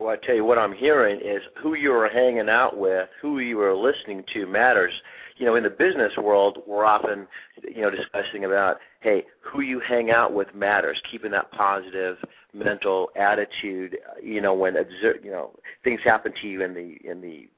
Well, 0.00 0.10
I 0.10 0.16
tell 0.24 0.36
you 0.36 0.44
what 0.44 0.58
I'm 0.58 0.72
hearing 0.72 1.20
is 1.20 1.42
who 1.60 1.74
you 1.74 1.92
are 1.92 2.08
hanging 2.08 2.48
out 2.48 2.78
with, 2.78 3.08
who 3.20 3.40
you 3.40 3.60
are 3.60 3.74
listening 3.74 4.22
to 4.32 4.46
matters. 4.46 4.92
You 5.38 5.46
know, 5.46 5.56
in 5.56 5.64
the 5.64 5.70
business 5.70 6.16
world, 6.16 6.62
we're 6.68 6.84
often, 6.84 7.26
you 7.64 7.82
know, 7.82 7.90
discussing 7.90 8.44
about, 8.44 8.76
hey, 9.00 9.24
who 9.40 9.60
you 9.60 9.80
hang 9.80 10.12
out 10.12 10.32
with 10.32 10.54
matters. 10.54 11.02
Keeping 11.10 11.32
that 11.32 11.50
positive 11.50 12.16
mental 12.54 13.10
attitude. 13.16 13.98
You 14.22 14.40
know, 14.40 14.54
when 14.54 14.76
you 14.76 15.30
know 15.32 15.50
things 15.82 16.00
happen 16.04 16.32
to 16.42 16.48
you 16.48 16.62
in 16.62 16.74
the 16.74 16.98
in 17.04 17.20
the 17.20 17.48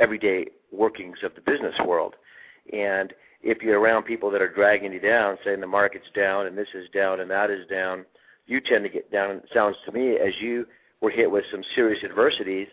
everyday 0.00 0.46
workings 0.72 1.18
of 1.22 1.36
the 1.36 1.42
business 1.42 1.76
world, 1.86 2.16
and 2.72 3.12
if 3.40 3.62
you're 3.62 3.78
around 3.78 4.02
people 4.02 4.32
that 4.32 4.42
are 4.42 4.52
dragging 4.52 4.92
you 4.92 5.00
down, 5.00 5.38
saying 5.44 5.60
the 5.60 5.66
market's 5.68 6.10
down 6.12 6.48
and 6.48 6.58
this 6.58 6.68
is 6.74 6.88
down 6.92 7.20
and 7.20 7.30
that 7.30 7.50
is 7.50 7.68
down, 7.68 8.04
you 8.46 8.60
tend 8.60 8.82
to 8.82 8.90
get 8.90 9.12
down. 9.12 9.36
It 9.36 9.48
sounds 9.54 9.76
to 9.86 9.92
me 9.92 10.16
as 10.16 10.32
you 10.40 10.66
were 11.04 11.10
hit 11.10 11.30
with 11.30 11.44
some 11.50 11.62
serious 11.74 12.02
adversities, 12.02 12.66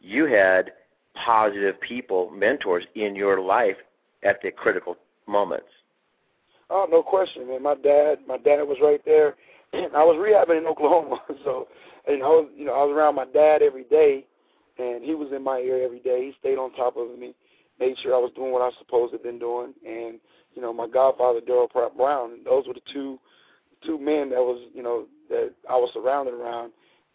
you 0.00 0.26
had 0.26 0.72
positive 1.14 1.80
people, 1.80 2.30
mentors 2.30 2.84
in 2.96 3.14
your 3.14 3.40
life 3.40 3.76
at 4.24 4.42
the 4.42 4.50
critical 4.50 4.96
moments. 5.26 5.68
Oh, 6.70 6.86
no 6.90 7.02
question, 7.02 7.48
man. 7.48 7.62
My 7.62 7.76
dad, 7.76 8.18
my 8.26 8.36
dad 8.36 8.62
was 8.62 8.78
right 8.82 9.00
there. 9.04 9.36
I 9.72 10.04
was 10.04 10.16
rehabbing 10.16 10.58
in 10.58 10.66
Oklahoma, 10.66 11.20
so 11.44 11.68
and 12.06 12.22
I 12.22 12.26
was, 12.26 12.48
you 12.56 12.64
know, 12.64 12.72
I 12.72 12.84
was 12.84 12.94
around 12.94 13.14
my 13.14 13.26
dad 13.26 13.62
every 13.62 13.84
day, 13.84 14.26
and 14.78 15.04
he 15.04 15.14
was 15.14 15.28
in 15.34 15.42
my 15.42 15.58
ear 15.58 15.82
every 15.82 16.00
day. 16.00 16.26
He 16.26 16.32
stayed 16.40 16.58
on 16.58 16.72
top 16.72 16.96
of 16.96 17.18
me, 17.18 17.34
made 17.78 17.96
sure 18.02 18.14
I 18.14 18.18
was 18.18 18.32
doing 18.34 18.52
what 18.52 18.62
I 18.62 18.70
supposed 18.78 19.12
to 19.12 19.18
have 19.18 19.22
been 19.24 19.38
doing, 19.38 19.72
and 19.86 20.18
you 20.54 20.62
know, 20.62 20.72
my 20.72 20.88
godfather 20.88 21.40
Darryl 21.40 21.70
Pratt 21.70 21.96
Brown. 21.96 22.40
Those 22.44 22.66
were 22.66 22.74
the 22.74 22.80
two, 22.92 23.18
two 23.86 23.98
men 23.98 24.30
that 24.30 24.40
was, 24.40 24.60
you 24.74 24.82
know, 24.82 25.06
that 25.28 25.52
I 25.70 25.74
was 25.74 25.90
surrounded 25.94 26.34
around 26.34 26.72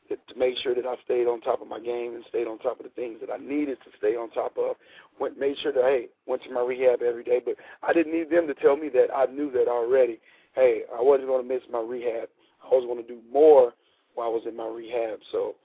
to 0.09 0.17
make 0.37 0.57
sure 0.57 0.75
that 0.75 0.85
I 0.85 0.95
stayed 1.05 1.27
on 1.27 1.41
top 1.41 1.61
of 1.61 1.67
my 1.67 1.79
game 1.79 2.15
and 2.15 2.23
stayed 2.29 2.47
on 2.47 2.59
top 2.59 2.79
of 2.79 2.83
the 2.83 2.91
things 2.91 3.17
that 3.21 3.31
I 3.31 3.37
needed 3.37 3.77
to 3.83 3.89
stay 3.97 4.15
on 4.15 4.29
top 4.31 4.57
of. 4.57 4.75
Went 5.19 5.39
made 5.39 5.57
sure 5.61 5.71
that 5.71 5.83
hey, 5.83 6.07
went 6.25 6.43
to 6.43 6.51
my 6.51 6.61
rehab 6.61 7.01
every 7.01 7.23
day, 7.23 7.41
but 7.43 7.55
I 7.81 7.93
didn't 7.93 8.13
need 8.13 8.29
them 8.29 8.47
to 8.47 8.53
tell 8.53 8.75
me 8.75 8.89
that. 8.89 9.07
I 9.15 9.25
knew 9.25 9.51
that 9.51 9.67
already. 9.67 10.19
Hey, 10.53 10.81
I 10.95 11.01
wasn't 11.01 11.27
going 11.27 11.47
to 11.47 11.53
miss 11.53 11.63
my 11.71 11.81
rehab. 11.81 12.29
I 12.63 12.67
was 12.67 12.85
going 12.85 13.01
to 13.01 13.07
do 13.07 13.19
more 13.31 13.73
while 14.15 14.27
I 14.27 14.31
was 14.31 14.43
in 14.47 14.55
my 14.55 14.67
rehab. 14.67 15.19
So, 15.31 15.55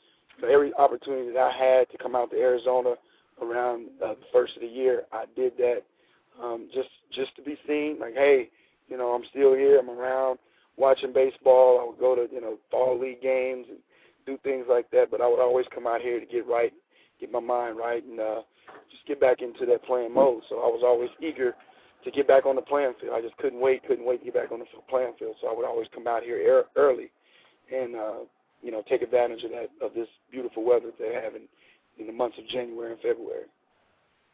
for 0.41 0.49
every 0.49 0.73
opportunity 0.75 1.33
that 1.33 1.39
I 1.39 1.53
had 1.53 1.91
to 1.91 1.99
come 1.99 2.15
out 2.15 2.31
to 2.31 2.37
Arizona 2.37 2.95
around 3.43 3.89
uh, 4.03 4.15
the 4.15 4.27
first 4.33 4.57
of 4.57 4.63
the 4.63 4.69
year, 4.69 5.03
I 5.13 5.25
did 5.37 5.53
that 5.59 5.83
um, 6.43 6.69
just 6.73 6.89
just 7.13 7.35
to 7.37 7.43
be 7.43 7.59
seen. 7.67 7.99
Like, 8.01 8.15
hey, 8.15 8.51
you 8.89 8.97
know, 8.97 9.09
I'm 9.09 9.25
still 9.31 9.55
here. 9.55 9.79
I'm 9.79 9.91
around 9.91 10.39
watching 10.77 11.13
baseball. 11.13 11.81
I 11.81 11.89
would 11.89 11.99
go 11.99 12.15
to 12.15 12.33
you 12.33 12.41
know 12.41 12.59
fall 12.71 12.99
league 12.99 13.21
games 13.21 13.67
and 13.69 13.79
do 14.29 14.39
things 14.45 14.67
like 14.69 14.91
that. 14.91 15.11
But 15.11 15.21
I 15.21 15.29
would 15.29 15.41
always 15.41 15.67
come 15.75 15.87
out 15.87 16.01
here 16.01 16.21
to 16.21 16.27
get 16.27 16.47
right, 16.47 16.73
get 17.21 17.33
my 17.33 17.41
mind 17.41 17.79
right, 17.79 18.05
and 18.05 18.21
uh, 18.21 18.43
just 18.91 19.07
get 19.07 19.21
back 19.21 19.41
into 19.41 19.65
that 19.67 19.85
playing 19.85 20.13
mode. 20.13 20.43
So 20.49 20.57
I 20.57 20.69
was 20.69 20.83
always 20.85 21.11
eager 21.21 21.55
to 22.05 22.11
get 22.11 22.29
back 22.29 22.47
on 22.47 22.57
the 22.57 22.63
playing 22.63 22.93
field. 23.01 23.15
I 23.15 23.21
just 23.21 23.37
couldn't 23.39 23.61
wait, 23.61 23.87
couldn't 23.87 24.07
wait 24.07 24.19
to 24.21 24.25
get 24.27 24.35
back 24.35 24.53
on 24.53 24.61
the 24.61 24.67
playing 24.89 25.15
field. 25.19 25.37
So 25.41 25.49
I 25.49 25.57
would 25.57 25.67
always 25.67 25.89
come 25.95 26.07
out 26.07 26.23
here 26.23 26.65
early 26.77 27.11
and 27.75 27.97
uh, 27.97 28.21
you 28.63 28.71
know 28.71 28.83
take 28.89 29.03
advantage 29.03 29.45
of 29.45 29.51
that 29.51 29.69
of 29.83 29.95
this 29.95 30.09
beautiful 30.31 30.65
weather 30.65 30.87
that 30.87 30.99
they 30.99 31.15
have 31.15 31.35
in, 31.35 31.43
in 31.99 32.07
the 32.07 32.13
months 32.13 32.39
of 32.39 32.47
January 32.49 32.93
and 32.93 33.01
February. 33.01 33.47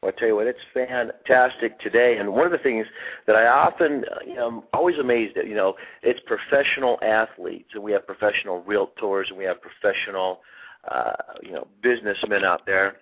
Well, 0.04 0.12
I 0.14 0.20
tell 0.20 0.28
you 0.28 0.36
what, 0.36 0.46
it's 0.46 0.58
fantastic 0.74 1.80
today. 1.80 2.18
And 2.18 2.30
one 2.30 2.44
of 2.44 2.52
the 2.52 2.58
things 2.58 2.86
that 3.26 3.36
I 3.36 3.46
often, 3.46 4.04
you 4.26 4.34
know, 4.34 4.48
I'm 4.48 4.62
always 4.74 4.98
amazed 4.98 5.38
at, 5.38 5.48
you 5.48 5.54
know, 5.54 5.76
it's 6.02 6.20
professional 6.26 6.98
athletes, 7.00 7.70
and 7.72 7.82
we 7.82 7.90
have 7.92 8.06
professional 8.06 8.62
realtors, 8.64 9.30
and 9.30 9.38
we 9.38 9.44
have 9.44 9.56
professional, 9.62 10.40
uh, 10.90 11.14
you 11.42 11.52
know, 11.52 11.66
businessmen 11.82 12.44
out 12.44 12.66
there. 12.66 12.96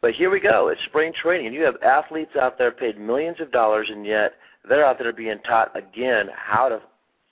But 0.00 0.14
here 0.14 0.30
we 0.30 0.40
go. 0.40 0.68
It's 0.68 0.80
spring 0.86 1.12
training, 1.12 1.48
and 1.48 1.54
you 1.54 1.62
have 1.64 1.76
athletes 1.82 2.36
out 2.40 2.56
there 2.56 2.70
paid 2.70 2.98
millions 2.98 3.38
of 3.40 3.52
dollars, 3.52 3.88
and 3.90 4.06
yet 4.06 4.32
they're 4.66 4.86
out 4.86 4.98
there 4.98 5.12
being 5.12 5.40
taught 5.40 5.76
again 5.76 6.30
how 6.34 6.70
to 6.70 6.80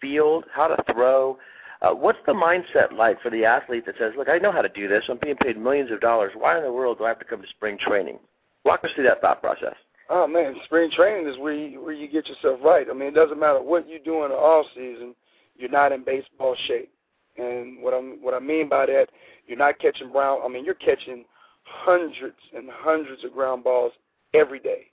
field, 0.02 0.44
how 0.52 0.68
to 0.68 0.92
throw. 0.92 1.38
Uh, 1.80 1.92
what's 1.92 2.18
the 2.26 2.32
mindset 2.34 2.92
like 2.92 3.22
for 3.22 3.30
the 3.30 3.46
athlete 3.46 3.86
that 3.86 3.94
says, 3.98 4.12
"Look, 4.18 4.28
I 4.28 4.36
know 4.36 4.52
how 4.52 4.60
to 4.60 4.68
do 4.68 4.86
this. 4.86 5.04
I'm 5.08 5.16
being 5.16 5.36
paid 5.36 5.56
millions 5.56 5.90
of 5.90 6.00
dollars. 6.00 6.32
Why 6.34 6.58
in 6.58 6.62
the 6.62 6.70
world 6.70 6.98
do 6.98 7.04
I 7.04 7.08
have 7.08 7.18
to 7.20 7.24
come 7.24 7.40
to 7.40 7.48
spring 7.48 7.78
training?" 7.78 8.18
Walk 8.66 8.82
us 8.82 8.90
through 8.96 9.04
that 9.04 9.20
thought 9.20 9.40
process. 9.40 9.76
Oh 10.10 10.26
man, 10.26 10.56
spring 10.64 10.90
training 10.90 11.32
is 11.32 11.38
where 11.38 11.52
you 11.52 11.80
where 11.80 11.94
you 11.94 12.08
get 12.08 12.28
yourself 12.28 12.58
right. 12.64 12.86
I 12.90 12.92
mean, 12.92 13.08
it 13.08 13.14
doesn't 13.14 13.38
matter 13.38 13.62
what 13.62 13.88
you 13.88 14.00
do 14.00 14.24
in 14.24 14.30
the 14.30 14.36
off 14.36 14.66
season, 14.74 15.14
you're 15.56 15.70
not 15.70 15.92
in 15.92 16.04
baseball 16.04 16.56
shape. 16.66 16.90
And 17.38 17.80
what 17.80 17.94
I'm 17.94 18.18
what 18.20 18.34
I 18.34 18.40
mean 18.40 18.68
by 18.68 18.86
that, 18.86 19.06
you're 19.46 19.56
not 19.56 19.78
catching 19.78 20.10
brown. 20.10 20.40
I 20.44 20.48
mean, 20.48 20.64
you're 20.64 20.74
catching 20.74 21.24
hundreds 21.62 22.38
and 22.56 22.68
hundreds 22.72 23.24
of 23.24 23.32
ground 23.32 23.62
balls 23.62 23.92
every 24.34 24.58
day, 24.58 24.86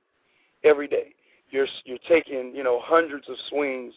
every 0.64 0.88
day. 0.88 1.16
You're 1.50 1.68
you're 1.84 1.98
taking 2.08 2.54
you 2.56 2.64
know 2.64 2.80
hundreds 2.84 3.28
of 3.28 3.36
swings 3.50 3.94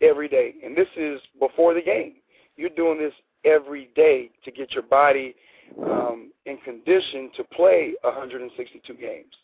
every 0.00 0.28
day, 0.28 0.54
and 0.64 0.76
this 0.76 0.88
is 0.96 1.20
before 1.38 1.72
the 1.72 1.82
game. 1.82 2.14
You're 2.56 2.70
doing 2.70 2.98
this 2.98 3.14
every 3.44 3.90
day 3.94 4.30
to 4.44 4.50
get 4.50 4.72
your 4.72 4.82
body 4.82 5.36
um, 5.84 6.32
in 6.46 6.58
condition 6.58 7.30
to 7.36 7.44
play 7.44 7.94
162 8.02 8.94
games. 8.94 9.34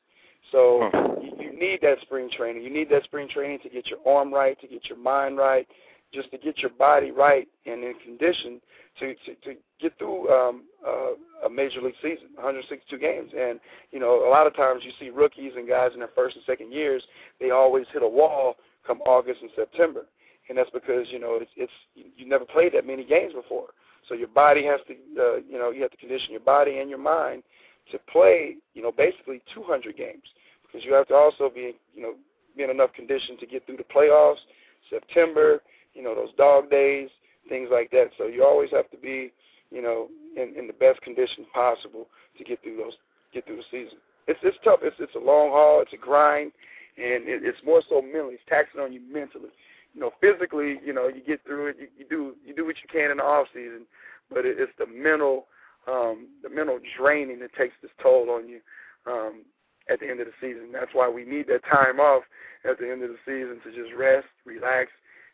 So 0.52 0.90
you, 1.22 1.44
you 1.44 1.58
need 1.58 1.80
that 1.82 2.00
spring 2.02 2.30
training. 2.34 2.62
You 2.62 2.70
need 2.70 2.90
that 2.90 3.04
spring 3.04 3.28
training 3.28 3.60
to 3.62 3.68
get 3.68 3.86
your 3.86 3.98
arm 4.06 4.32
right, 4.32 4.60
to 4.60 4.66
get 4.66 4.86
your 4.88 4.98
mind 4.98 5.36
right, 5.36 5.66
just 6.12 6.30
to 6.32 6.38
get 6.38 6.58
your 6.58 6.70
body 6.70 7.10
right 7.10 7.46
and 7.66 7.84
in 7.84 7.94
condition 8.04 8.60
to 8.98 9.14
to, 9.14 9.34
to 9.44 9.54
get 9.80 9.96
through 9.98 10.28
um, 10.28 10.64
uh, 10.86 11.46
a 11.46 11.50
major 11.50 11.80
league 11.80 11.94
season, 12.02 12.28
162 12.34 12.98
games. 12.98 13.30
And 13.38 13.60
you 13.92 14.00
know, 14.00 14.26
a 14.26 14.30
lot 14.30 14.46
of 14.46 14.56
times 14.56 14.82
you 14.84 14.92
see 14.98 15.10
rookies 15.10 15.52
and 15.56 15.68
guys 15.68 15.90
in 15.94 16.00
their 16.00 16.10
first 16.14 16.36
and 16.36 16.44
second 16.44 16.72
years, 16.72 17.02
they 17.38 17.50
always 17.50 17.86
hit 17.92 18.02
a 18.02 18.08
wall 18.08 18.56
come 18.86 19.00
August 19.02 19.40
and 19.42 19.50
September, 19.54 20.06
and 20.48 20.56
that's 20.56 20.70
because 20.70 21.06
you 21.10 21.18
know 21.18 21.38
it's 21.40 21.50
it's 21.56 21.72
you 21.94 22.26
never 22.26 22.44
played 22.44 22.72
that 22.74 22.86
many 22.86 23.04
games 23.04 23.32
before. 23.34 23.68
So 24.10 24.16
your 24.16 24.28
body 24.28 24.64
has 24.66 24.80
to, 24.88 24.92
uh, 25.22 25.36
you 25.48 25.56
know, 25.56 25.70
you 25.70 25.82
have 25.82 25.92
to 25.92 25.96
condition 25.96 26.32
your 26.32 26.40
body 26.40 26.80
and 26.80 26.90
your 26.90 26.98
mind 26.98 27.44
to 27.92 27.98
play, 28.12 28.56
you 28.74 28.82
know, 28.82 28.90
basically 28.90 29.40
200 29.54 29.96
games 29.96 30.24
because 30.66 30.84
you 30.84 30.92
have 30.94 31.06
to 31.08 31.14
also 31.14 31.48
be, 31.48 31.76
you 31.94 32.02
know, 32.02 32.14
be 32.56 32.64
in 32.64 32.70
enough 32.70 32.92
condition 32.92 33.38
to 33.38 33.46
get 33.46 33.64
through 33.66 33.76
the 33.76 33.84
playoffs, 33.84 34.42
September, 34.90 35.62
you 35.94 36.02
know, 36.02 36.16
those 36.16 36.34
dog 36.36 36.68
days, 36.70 37.08
things 37.48 37.68
like 37.70 37.92
that. 37.92 38.08
So 38.18 38.26
you 38.26 38.44
always 38.44 38.70
have 38.72 38.90
to 38.90 38.96
be, 38.96 39.32
you 39.70 39.80
know, 39.80 40.08
in, 40.36 40.54
in 40.58 40.66
the 40.66 40.72
best 40.72 41.00
condition 41.02 41.46
possible 41.54 42.08
to 42.36 42.42
get 42.42 42.60
through 42.64 42.78
those, 42.78 42.94
get 43.32 43.46
through 43.46 43.58
the 43.58 43.62
season. 43.70 43.98
It's 44.26 44.40
it's 44.42 44.58
tough. 44.64 44.80
It's 44.82 44.96
it's 44.98 45.14
a 45.14 45.18
long 45.18 45.50
haul. 45.50 45.82
It's 45.82 45.92
a 45.92 45.96
grind, 45.96 46.50
and 46.96 47.28
it, 47.28 47.42
it's 47.44 47.58
more 47.64 47.82
so 47.88 48.02
mentally. 48.02 48.34
It's 48.34 48.42
taxing 48.48 48.80
on 48.80 48.92
you 48.92 49.00
mentally 49.10 49.50
you 49.94 50.00
know, 50.00 50.10
physically, 50.20 50.80
you 50.84 50.92
know, 50.92 51.08
you 51.08 51.22
get 51.22 51.44
through 51.44 51.68
it. 51.68 51.76
You, 51.80 51.88
you 51.98 52.06
do 52.08 52.34
you 52.44 52.54
do 52.54 52.64
what 52.64 52.76
you 52.82 52.88
can 52.90 53.10
in 53.10 53.18
the 53.18 53.24
off 53.24 53.48
season, 53.52 53.86
but 54.28 54.44
it, 54.44 54.56
it's 54.58 54.72
the 54.78 54.86
mental 54.86 55.46
um, 55.88 56.28
the 56.42 56.50
mental 56.50 56.78
draining 56.98 57.40
that 57.40 57.54
takes 57.54 57.74
this 57.82 57.90
toll 58.02 58.30
on 58.30 58.48
you 58.48 58.60
um, 59.06 59.42
at 59.88 60.00
the 60.00 60.08
end 60.08 60.20
of 60.20 60.26
the 60.26 60.32
season. 60.40 60.70
That's 60.72 60.92
why 60.92 61.08
we 61.08 61.24
need 61.24 61.46
that 61.48 61.64
time 61.70 62.00
off 62.00 62.22
at 62.68 62.78
the 62.78 62.90
end 62.90 63.02
of 63.02 63.10
the 63.10 63.18
season 63.24 63.60
to 63.64 63.70
just 63.76 63.94
rest, 63.96 64.28
relax, 64.44 64.90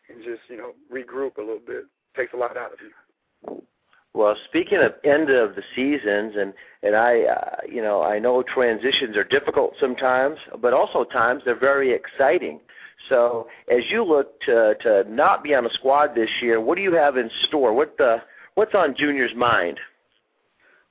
and 0.09 0.23
just 0.23 0.41
you 0.49 0.57
know 0.57 0.71
regroup 0.91 1.37
a 1.37 1.41
little 1.41 1.59
bit. 1.65 1.85
It 1.85 2.17
takes 2.17 2.33
a 2.33 2.37
lot 2.37 2.57
out 2.57 2.73
of 2.73 2.79
you. 2.81 3.61
Well, 4.13 4.35
speaking 4.45 4.79
of 4.79 4.93
end 5.03 5.29
of 5.29 5.55
the 5.55 5.61
seasons, 5.75 6.33
and 6.39 6.53
and 6.81 6.95
I, 6.95 7.21
uh, 7.21 7.57
you 7.69 7.81
know, 7.83 8.01
I 8.01 8.17
know 8.17 8.41
transitions 8.41 9.15
are 9.15 9.23
difficult 9.23 9.75
sometimes, 9.79 10.39
but 10.59 10.73
also 10.73 11.03
times 11.03 11.43
they're 11.45 11.59
very 11.59 11.93
exciting. 11.93 12.59
So 13.09 13.47
as 13.69 13.83
you 13.89 14.03
look 14.03 14.39
to 14.41 14.75
to 14.81 15.03
not 15.07 15.43
be 15.43 15.53
on 15.53 15.63
the 15.63 15.69
squad 15.73 16.15
this 16.15 16.29
year, 16.41 16.59
what 16.59 16.75
do 16.75 16.81
you 16.81 16.93
have 16.93 17.17
in 17.17 17.29
store? 17.47 17.73
What 17.73 17.97
the 17.97 18.17
what's 18.55 18.75
on 18.75 18.95
Junior's 18.97 19.35
mind? 19.35 19.79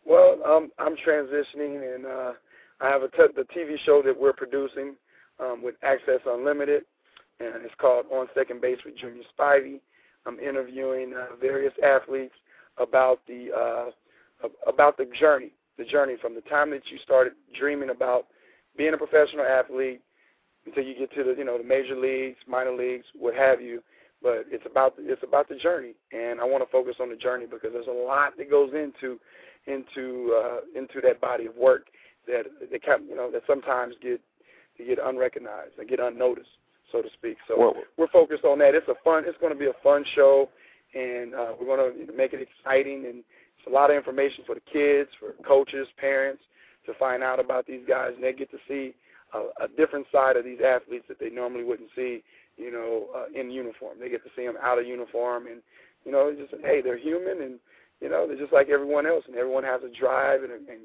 Well, 0.05 0.39
um, 0.47 0.71
I'm 0.79 0.97
transitioning, 0.97 1.95
and 1.95 2.07
uh, 2.07 2.33
I 2.81 2.89
have 2.89 3.03
a 3.03 3.09
t- 3.09 3.35
the 3.35 3.47
TV 3.55 3.77
show 3.85 4.03
that 4.03 4.19
we're 4.19 4.33
producing 4.33 4.95
um, 5.41 5.63
with 5.63 5.75
Access 5.83 6.21
Unlimited, 6.27 6.85
and 7.41 7.65
it's 7.65 7.75
called 7.79 8.07
On 8.13 8.29
Second 8.35 8.61
Base 8.61 8.79
with 8.85 8.97
Junior 8.97 9.23
Spivey. 9.37 9.81
I'm 10.27 10.39
interviewing 10.39 11.13
uh, 11.15 11.37
various 11.41 11.73
athletes 11.85 12.35
about 12.79 13.21
the 13.27 13.51
uh, 13.53 14.49
about 14.67 14.97
the 14.97 15.07
journey, 15.19 15.51
the 15.77 15.85
journey 15.85 16.15
from 16.21 16.35
the 16.35 16.41
time 16.43 16.71
that 16.71 16.83
you 16.91 16.99
started 16.99 17.33
dreaming 17.59 17.91
about 17.91 18.27
being 18.77 18.95
a 18.95 18.99
professional 18.99 19.45
athlete 19.45 20.01
until 20.67 20.85
you 20.85 20.95
get 20.99 21.13
to 21.15 21.25
the 21.25 21.35
you 21.37 21.45
know 21.45 21.59
the 21.59 21.65
major 21.65 21.97
leagues, 21.97 22.39
minor 22.47 22.75
leagues, 22.75 23.05
what 23.19 23.35
have 23.35 23.61
you. 23.61 23.83
But 24.23 24.47
it's 24.51 24.65
about 24.67 24.95
it's 24.99 25.23
about 25.23 25.49
the 25.49 25.57
journey, 25.57 25.95
and 26.13 26.41
I 26.41 26.45
want 26.45 26.65
to 26.65 26.71
focus 26.71 26.97
on 27.01 27.11
the 27.11 27.17
journey 27.17 27.47
because 27.47 27.71
there's 27.73 27.87
a 27.87 27.91
lot 27.91 28.37
that 28.39 28.51
goes 28.51 28.71
into 28.75 29.19
into 29.67 30.35
uh, 30.43 30.61
into 30.79 31.01
that 31.03 31.21
body 31.21 31.47
of 31.47 31.57
work 31.57 31.87
that 32.27 32.45
that 32.71 32.83
can, 32.83 33.07
you 33.09 33.17
know 33.17 33.31
that 33.31 33.43
sometimes 33.47 33.95
get 34.03 34.21
get 34.79 34.99
unrecognized 35.03 35.79
and 35.79 35.89
get 35.89 36.01
unnoticed, 36.01 36.49
so 36.91 37.03
to 37.03 37.09
speak. 37.13 37.37
So 37.47 37.59
well, 37.59 37.75
we're 37.97 38.09
focused 38.09 38.45
on 38.45 38.59
that. 38.61 38.75
It's 38.75 38.89
a 38.89 38.97
fun. 39.05 39.25
It's 39.27 39.39
going 39.39 39.53
to 39.53 39.59
be 39.59 39.67
a 39.67 39.83
fun 39.83 40.05
show, 40.15 40.49
and 40.95 41.35
uh, 41.35 41.53
we're 41.61 41.77
going 41.77 42.07
to 42.07 42.13
make 42.13 42.33
it 42.33 42.41
exciting 42.41 43.07
and 43.07 43.23
it's 43.67 43.73
a 43.73 43.75
lot 43.75 43.91
of 43.91 43.97
information 43.97 44.45
for 44.47 44.55
the 44.55 44.61
kids, 44.73 45.11
for 45.19 45.33
coaches, 45.45 45.89
parents 45.99 46.43
to 46.87 46.95
find 46.95 47.23
out 47.23 47.41
about 47.41 47.67
these 47.67 47.83
guys, 47.87 48.13
and 48.15 48.23
they 48.23 48.33
get 48.33 48.51
to 48.53 48.59
see 48.69 48.95
a, 49.35 49.65
a 49.65 49.69
different 49.77 50.07
side 50.13 50.37
of 50.37 50.45
these 50.45 50.61
athletes 50.65 51.05
that 51.09 51.19
they 51.19 51.31
normally 51.31 51.65
wouldn't 51.65 51.91
see, 51.97 52.23
you 52.57 52.71
know, 52.71 53.09
uh, 53.15 53.39
in 53.39 53.51
uniform. 53.51 53.99
They 54.01 54.09
get 54.09 54.25
to 54.25 54.31
see 54.37 54.47
them 54.47 54.57
out 54.63 54.79
of 54.79 54.87
uniform, 54.87 55.47
and 55.47 55.61
you 56.05 56.13
know, 56.13 56.33
just 56.33 56.55
hey, 56.63 56.81
they're 56.83 56.99
human, 56.99 57.43
and 57.43 57.59
you 58.01 58.09
know, 58.09 58.27
they're 58.27 58.39
just 58.39 58.53
like 58.53 58.69
everyone 58.69 59.07
else, 59.07 59.25
and 59.27 59.37
everyone 59.37 59.65
has 59.65 59.81
a 59.83 59.99
drive, 59.99 60.43
and, 60.43 60.53
and 60.53 60.81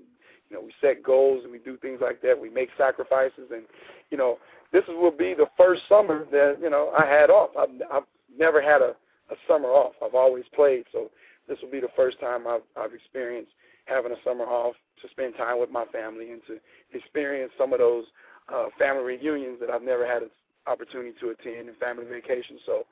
you 0.50 0.57
know, 0.57 0.62
we 0.62 0.74
set 0.81 1.03
goals 1.03 1.43
and 1.43 1.51
we 1.51 1.60
do 1.60 1.77
things 1.77 2.00
like 2.01 2.21
that. 2.21 2.39
We 2.39 2.50
make 2.50 2.69
sacrifices, 2.77 3.51
and 3.51 3.63
you 4.10 4.17
know, 4.17 4.38
this 4.74 4.83
will 4.88 5.12
be 5.12 5.33
the 5.33 5.48
first 5.57 5.81
summer 5.88 6.25
that 6.31 6.57
you 6.62 6.69
know 6.69 6.91
I 6.98 7.05
had 7.05 7.29
off. 7.29 7.51
I've, 7.57 7.69
I've 7.91 8.03
never 8.38 8.62
had 8.62 8.81
a, 8.81 8.95
a 9.29 9.36
summer 9.48 9.69
off. 9.69 9.93
I've 10.03 10.15
always 10.15 10.45
played, 10.53 10.86
so 10.91 11.10
this 11.48 11.57
will 11.62 11.71
be 11.71 11.79
the 11.79 11.89
first 11.95 12.19
time 12.19 12.48
I've, 12.48 12.62
I've 12.77 12.93
experienced 12.93 13.51
having 13.86 14.12
a 14.12 14.15
summer 14.24 14.45
off 14.45 14.75
to 15.01 15.10
spend 15.10 15.36
time 15.36 15.60
with 15.60 15.69
my 15.69 15.86
family 15.86 16.31
and 16.31 16.41
to 16.48 16.60
experience 16.93 17.51
some 17.57 17.74
of 17.74 17.79
those 17.79 18.05
uh, 18.53 18.65
family 18.77 19.03
reunions 19.03 19.60
that 19.60 19.70
I've 19.70 19.81
never 19.81 20.05
had 20.05 20.24
an 20.24 20.29
opportunity 20.67 21.13
to 21.20 21.29
attend 21.29 21.70
and 21.70 21.77
family 21.77 22.05
vacations. 22.05 22.62
So 22.65 22.86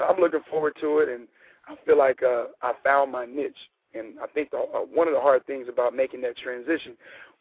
I'm 0.00 0.20
looking 0.20 0.40
forward 0.50 0.76
to 0.80 0.98
it, 0.98 1.08
and 1.08 1.26
I 1.68 1.74
feel 1.84 1.98
like 1.98 2.22
uh, 2.22 2.46
I 2.62 2.72
found 2.84 3.12
my 3.12 3.24
niche. 3.24 3.54
And 3.94 4.18
I 4.22 4.26
think 4.26 4.50
the, 4.50 4.58
uh, 4.58 4.80
one 4.92 5.08
of 5.08 5.14
the 5.14 5.20
hard 5.20 5.46
things 5.46 5.68
about 5.68 5.94
making 5.94 6.20
that 6.22 6.36
transition, 6.36 6.94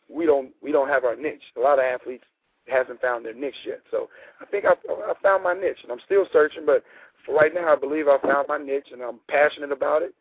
we 0.09 0.25
don't 0.25 0.51
we 0.61 0.71
don't 0.71 0.87
have 0.87 1.03
our 1.03 1.15
niche. 1.15 1.41
A 1.57 1.59
lot 1.59 1.79
of 1.79 1.85
athletes 1.85 2.23
hasn't 2.67 3.01
found 3.01 3.25
their 3.25 3.33
niche 3.33 3.65
yet. 3.65 3.81
So 3.91 4.09
I 4.41 4.45
think 4.45 4.65
I, 4.65 4.73
I 4.89 5.13
found 5.21 5.43
my 5.43 5.53
niche, 5.53 5.79
and 5.83 5.91
I'm 5.91 5.99
still 6.05 6.25
searching. 6.31 6.65
But 6.65 6.83
for 7.25 7.35
right 7.35 7.53
now, 7.53 7.73
I 7.73 7.75
believe 7.75 8.07
I 8.07 8.17
found 8.19 8.47
my 8.47 8.57
niche, 8.57 8.87
and 8.91 9.01
I'm 9.01 9.19
passionate 9.27 9.71
about 9.71 10.01
it. 10.01 10.13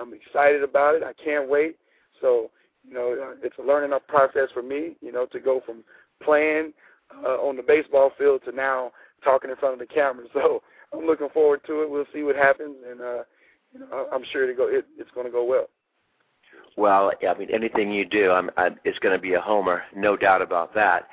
I'm 0.00 0.14
excited 0.14 0.62
about 0.62 0.94
it. 0.94 1.02
I 1.02 1.12
can't 1.22 1.48
wait. 1.48 1.76
So 2.20 2.50
you 2.88 2.94
know, 2.94 3.34
it's 3.42 3.58
a 3.58 3.62
learning 3.62 3.96
process 4.08 4.48
for 4.54 4.62
me. 4.62 4.96
You 5.00 5.12
know, 5.12 5.26
to 5.26 5.40
go 5.40 5.60
from 5.64 5.84
playing 6.22 6.72
uh, 7.24 7.38
on 7.40 7.56
the 7.56 7.62
baseball 7.62 8.12
field 8.18 8.42
to 8.44 8.52
now 8.52 8.92
talking 9.24 9.50
in 9.50 9.56
front 9.56 9.74
of 9.74 9.78
the 9.78 9.92
camera. 9.92 10.24
So 10.34 10.62
I'm 10.92 11.06
looking 11.06 11.28
forward 11.30 11.60
to 11.66 11.82
it. 11.82 11.90
We'll 11.90 12.04
see 12.12 12.22
what 12.22 12.36
happens, 12.36 12.76
and 12.90 13.00
uh, 13.00 13.22
you 13.72 13.80
know, 13.80 14.08
I'm 14.12 14.24
sure 14.30 14.46
to 14.46 14.52
go. 14.52 14.68
It, 14.68 14.84
it's 14.98 15.10
going 15.14 15.26
to 15.26 15.32
go 15.32 15.44
well. 15.44 15.68
Well, 16.76 17.12
I 17.26 17.38
mean, 17.38 17.48
anything 17.50 17.92
you 17.92 18.04
do, 18.04 18.30
I'm, 18.30 18.50
I, 18.56 18.70
it's 18.84 18.98
going 18.98 19.14
to 19.14 19.20
be 19.20 19.34
a 19.34 19.40
homer, 19.40 19.82
no 19.94 20.16
doubt 20.16 20.42
about 20.42 20.74
that. 20.74 21.08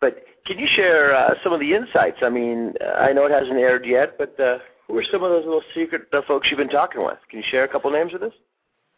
But 0.00 0.24
can 0.46 0.58
you 0.58 0.66
share 0.74 1.14
uh, 1.14 1.34
some 1.42 1.52
of 1.52 1.60
the 1.60 1.72
insights? 1.74 2.18
I 2.22 2.28
mean, 2.28 2.74
I 2.98 3.12
know 3.12 3.26
it 3.26 3.32
hasn't 3.32 3.56
aired 3.58 3.86
yet, 3.86 4.18
but 4.18 4.38
uh, 4.38 4.58
who 4.86 4.98
are 4.98 5.04
some 5.10 5.22
of 5.22 5.30
those 5.30 5.44
little 5.44 5.62
secret 5.74 6.02
uh, 6.12 6.20
folks 6.26 6.48
you've 6.50 6.58
been 6.58 6.68
talking 6.68 7.04
with? 7.04 7.18
Can 7.30 7.38
you 7.40 7.44
share 7.50 7.64
a 7.64 7.68
couple 7.68 7.90
names 7.90 8.12
with 8.12 8.22
us? 8.22 8.32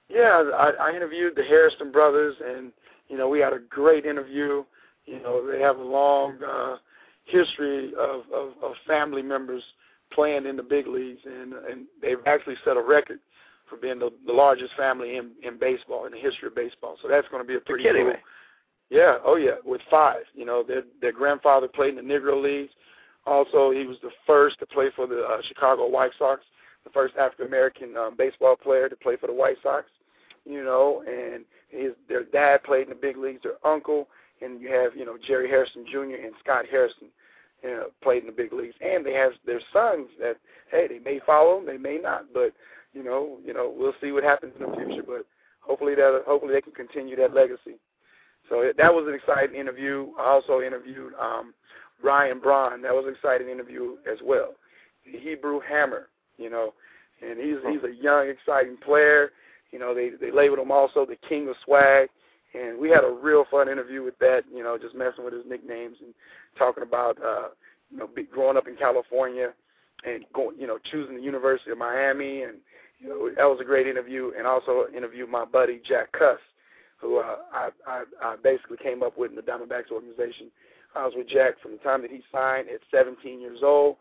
Yeah, 0.08 0.50
I, 0.54 0.72
I 0.80 0.96
interviewed 0.96 1.34
the 1.36 1.44
Hairston 1.44 1.92
brothers, 1.92 2.36
and 2.44 2.72
you 3.08 3.16
know 3.16 3.28
we 3.28 3.40
had 3.40 3.52
a 3.52 3.58
great 3.58 4.06
interview. 4.06 4.64
You 5.06 5.20
know 5.20 5.50
they 5.50 5.60
have 5.60 5.78
a 5.78 5.82
long 5.82 6.38
uh, 6.42 6.76
history 7.24 7.92
of, 7.98 8.22
of, 8.32 8.52
of 8.62 8.72
family 8.86 9.22
members 9.22 9.62
playing 10.12 10.46
in 10.46 10.56
the 10.56 10.62
big 10.62 10.86
leagues, 10.86 11.20
and 11.24 11.52
and 11.52 11.86
they've 12.00 12.18
actually 12.26 12.56
set 12.64 12.76
a 12.76 12.82
record 12.82 13.18
for 13.68 13.76
being 13.76 13.98
the, 13.98 14.10
the 14.26 14.32
largest 14.32 14.72
family 14.76 15.16
in 15.16 15.30
in 15.42 15.58
baseball 15.58 16.06
in 16.06 16.12
the 16.12 16.18
history 16.18 16.48
of 16.48 16.54
baseball. 16.54 16.96
So 17.02 17.08
that's 17.08 17.28
going 17.28 17.42
to 17.42 17.46
be 17.46 17.56
a 17.56 17.60
pretty 17.60 17.84
cool. 17.84 18.08
me. 18.08 18.14
Yeah, 18.90 19.18
oh 19.24 19.36
yeah, 19.36 19.56
with 19.64 19.80
five. 19.90 20.22
You 20.34 20.44
know, 20.44 20.62
their 20.62 20.82
their 21.00 21.12
grandfather 21.12 21.68
played 21.68 21.96
in 21.96 22.06
the 22.06 22.14
Negro 22.14 22.40
Leagues. 22.42 22.72
Also, 23.26 23.72
he 23.72 23.84
was 23.86 23.96
the 24.02 24.10
first 24.26 24.58
to 24.60 24.66
play 24.66 24.90
for 24.94 25.06
the 25.06 25.22
uh, 25.22 25.38
Chicago 25.48 25.88
White 25.88 26.12
Sox, 26.16 26.42
the 26.84 26.90
first 26.90 27.16
African 27.16 27.46
American 27.46 27.96
um, 27.96 28.14
baseball 28.16 28.54
player 28.54 28.88
to 28.88 28.96
play 28.96 29.16
for 29.16 29.26
the 29.26 29.32
White 29.32 29.56
Sox. 29.62 29.86
You 30.44 30.62
know, 30.62 31.02
and 31.08 31.44
his 31.68 31.92
their 32.08 32.22
dad 32.24 32.62
played 32.62 32.84
in 32.84 32.90
the 32.90 32.94
big 32.94 33.16
leagues. 33.16 33.42
Their 33.42 33.66
uncle, 33.66 34.06
and 34.42 34.60
you 34.60 34.70
have 34.72 34.96
you 34.96 35.04
know 35.04 35.16
Jerry 35.26 35.48
Hairston 35.48 35.84
Jr. 35.90 36.22
and 36.24 36.32
Scott 36.42 36.66
Hairston, 36.70 37.08
you 37.62 37.70
know, 37.70 37.86
played 38.02 38.22
in 38.22 38.26
the 38.26 38.32
big 38.32 38.52
leagues. 38.52 38.74
And 38.80 39.04
they 39.04 39.14
have 39.14 39.32
their 39.44 39.60
sons 39.72 40.08
that 40.20 40.36
hey, 40.70 40.86
they 40.88 40.98
may 40.98 41.20
follow 41.24 41.56
them, 41.56 41.66
they 41.66 41.78
may 41.78 41.98
not, 41.98 42.26
but 42.32 42.52
you 42.92 43.04
know, 43.04 43.38
you 43.44 43.52
know, 43.52 43.72
we'll 43.76 43.94
see 44.00 44.12
what 44.12 44.24
happens 44.24 44.54
in 44.58 44.70
the 44.70 44.76
future. 44.76 45.02
But 45.06 45.26
hopefully 45.60 45.94
that 45.94 46.22
hopefully 46.26 46.54
they 46.54 46.62
can 46.62 46.72
continue 46.72 47.16
that 47.16 47.34
legacy. 47.34 47.78
So 48.48 48.72
that 48.76 48.94
was 48.94 49.06
an 49.08 49.14
exciting 49.14 49.56
interview. 49.56 50.08
I 50.18 50.26
also 50.26 50.60
interviewed 50.60 51.12
um, 51.20 51.52
Ryan 52.02 52.38
Braun. 52.38 52.82
That 52.82 52.94
was 52.94 53.04
an 53.06 53.14
exciting 53.14 53.48
interview 53.48 53.96
as 54.10 54.18
well. 54.24 54.54
The 55.04 55.18
Hebrew 55.18 55.60
Hammer, 55.68 56.08
you 56.38 56.50
know, 56.50 56.72
and 57.22 57.38
he's 57.38 57.56
he's 57.68 57.82
a 57.84 58.02
young, 58.02 58.28
exciting 58.28 58.76
player. 58.76 59.30
You 59.72 59.78
know, 59.78 59.94
they 59.94 60.10
they 60.20 60.30
labeled 60.30 60.60
him 60.60 60.70
also 60.70 61.04
the 61.04 61.16
King 61.28 61.48
of 61.48 61.56
Swag, 61.64 62.08
and 62.56 62.78
we 62.78 62.90
had 62.90 63.04
a 63.04 63.10
real 63.10 63.44
fun 63.50 63.68
interview 63.68 64.02
with 64.02 64.18
that. 64.18 64.44
You 64.52 64.62
know, 64.62 64.78
just 64.78 64.94
messing 64.94 65.24
with 65.24 65.34
his 65.34 65.44
nicknames 65.46 65.96
and 66.00 66.14
talking 66.58 66.82
about 66.82 67.18
uh, 67.22 67.48
you 67.90 67.98
know 67.98 68.08
growing 68.32 68.56
up 68.56 68.68
in 68.68 68.76
California 68.76 69.52
and 70.04 70.24
going, 70.32 70.58
you 70.58 70.66
know, 70.66 70.78
choosing 70.90 71.16
the 71.16 71.22
University 71.22 71.70
of 71.70 71.78
Miami, 71.78 72.42
and 72.42 72.58
you 72.98 73.08
know 73.08 73.30
that 73.36 73.44
was 73.44 73.58
a 73.60 73.64
great 73.64 73.86
interview. 73.86 74.32
And 74.36 74.46
also 74.46 74.86
interviewed 74.96 75.28
my 75.28 75.44
buddy 75.44 75.80
Jack 75.86 76.12
Cust 76.12 76.42
who 76.98 77.18
uh, 77.18 77.36
I, 77.52 77.68
I, 77.86 78.04
I 78.22 78.36
basically 78.42 78.78
came 78.78 79.02
up 79.02 79.18
with 79.18 79.30
in 79.30 79.36
the 79.36 79.42
Diamondbacks 79.42 79.90
organization. 79.92 80.50
I 80.94 81.04
was 81.04 81.14
with 81.16 81.28
Jack 81.28 81.60
from 81.60 81.72
the 81.72 81.78
time 81.78 82.02
that 82.02 82.10
he 82.10 82.22
signed 82.32 82.68
at 82.68 82.80
17 82.90 83.40
years 83.40 83.60
old, 83.62 83.96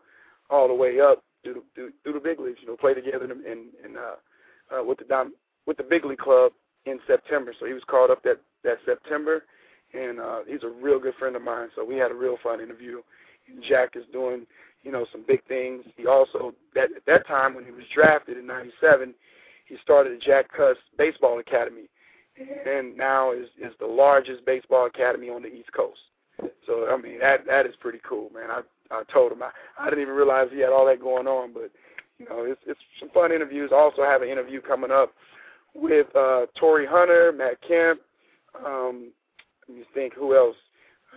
all 0.48 0.68
the 0.68 0.74
way 0.74 1.00
up 1.00 1.22
through 1.42 1.62
the, 1.74 1.92
through, 2.02 2.12
the 2.14 2.20
big 2.20 2.40
leagues. 2.40 2.58
You 2.62 2.68
know, 2.68 2.76
played 2.76 2.94
together 2.94 3.24
in, 3.24 3.66
in 3.84 3.96
uh, 3.96 4.76
uh, 4.78 4.84
with 4.84 4.98
the 4.98 5.04
Dom, 5.04 5.34
with 5.66 5.76
the 5.76 5.82
big 5.82 6.04
league 6.04 6.18
club 6.18 6.52
in 6.86 6.98
September. 7.06 7.52
So 7.58 7.66
he 7.66 7.72
was 7.72 7.84
called 7.86 8.10
up 8.10 8.22
that 8.22 8.40
that 8.64 8.78
September, 8.84 9.44
and 9.92 10.18
uh, 10.18 10.40
he's 10.46 10.62
a 10.62 10.68
real 10.68 10.98
good 10.98 11.14
friend 11.18 11.36
of 11.36 11.42
mine. 11.42 11.68
So 11.76 11.84
we 11.84 11.96
had 11.96 12.10
a 12.10 12.14
real 12.14 12.38
fun 12.42 12.60
interview. 12.60 13.02
And 13.48 13.62
Jack 13.62 13.94
is 13.94 14.04
doing 14.12 14.46
you 14.82 14.92
know 14.92 15.06
some 15.12 15.24
big 15.26 15.44
things. 15.46 15.84
He 15.96 16.06
also 16.06 16.54
that 16.74 16.90
at 16.96 17.06
that 17.06 17.26
time 17.26 17.54
when 17.54 17.64
he 17.64 17.70
was 17.70 17.84
drafted 17.94 18.38
in 18.38 18.46
'97, 18.46 19.14
he 19.66 19.76
started 19.82 20.14
the 20.14 20.24
Jack 20.24 20.50
Cust 20.52 20.80
Baseball 20.96 21.38
Academy 21.38 21.88
and 22.38 22.96
now 22.96 23.32
is 23.32 23.48
is 23.60 23.72
the 23.80 23.86
largest 23.86 24.44
baseball 24.44 24.86
academy 24.86 25.28
on 25.28 25.42
the 25.42 25.48
East 25.48 25.72
Coast. 25.72 26.00
So 26.66 26.88
I 26.90 26.96
mean 27.00 27.18
that 27.20 27.46
that 27.46 27.66
is 27.66 27.74
pretty 27.80 28.00
cool, 28.06 28.30
man. 28.34 28.50
I 28.50 28.60
I 28.90 29.02
told 29.12 29.32
him 29.32 29.42
I 29.42 29.50
I 29.78 29.86
didn't 29.86 30.02
even 30.02 30.14
realize 30.14 30.48
he 30.52 30.60
had 30.60 30.70
all 30.70 30.86
that 30.86 31.00
going 31.00 31.26
on, 31.26 31.52
but 31.52 31.70
you 32.18 32.26
know 32.28 32.44
it's 32.44 32.60
it's 32.66 32.80
some 33.00 33.10
fun 33.10 33.32
interviews. 33.32 33.70
I 33.72 33.76
also 33.76 34.02
have 34.02 34.22
an 34.22 34.28
interview 34.28 34.60
coming 34.60 34.90
up 34.90 35.12
with 35.80 36.06
uh 36.16 36.46
Torii 36.58 36.86
Hunter, 36.86 37.32
Matt 37.32 37.60
Kemp, 37.66 38.00
um 38.64 39.12
let 39.68 39.78
me 39.78 39.84
think 39.94 40.14
who 40.14 40.36
else? 40.36 40.56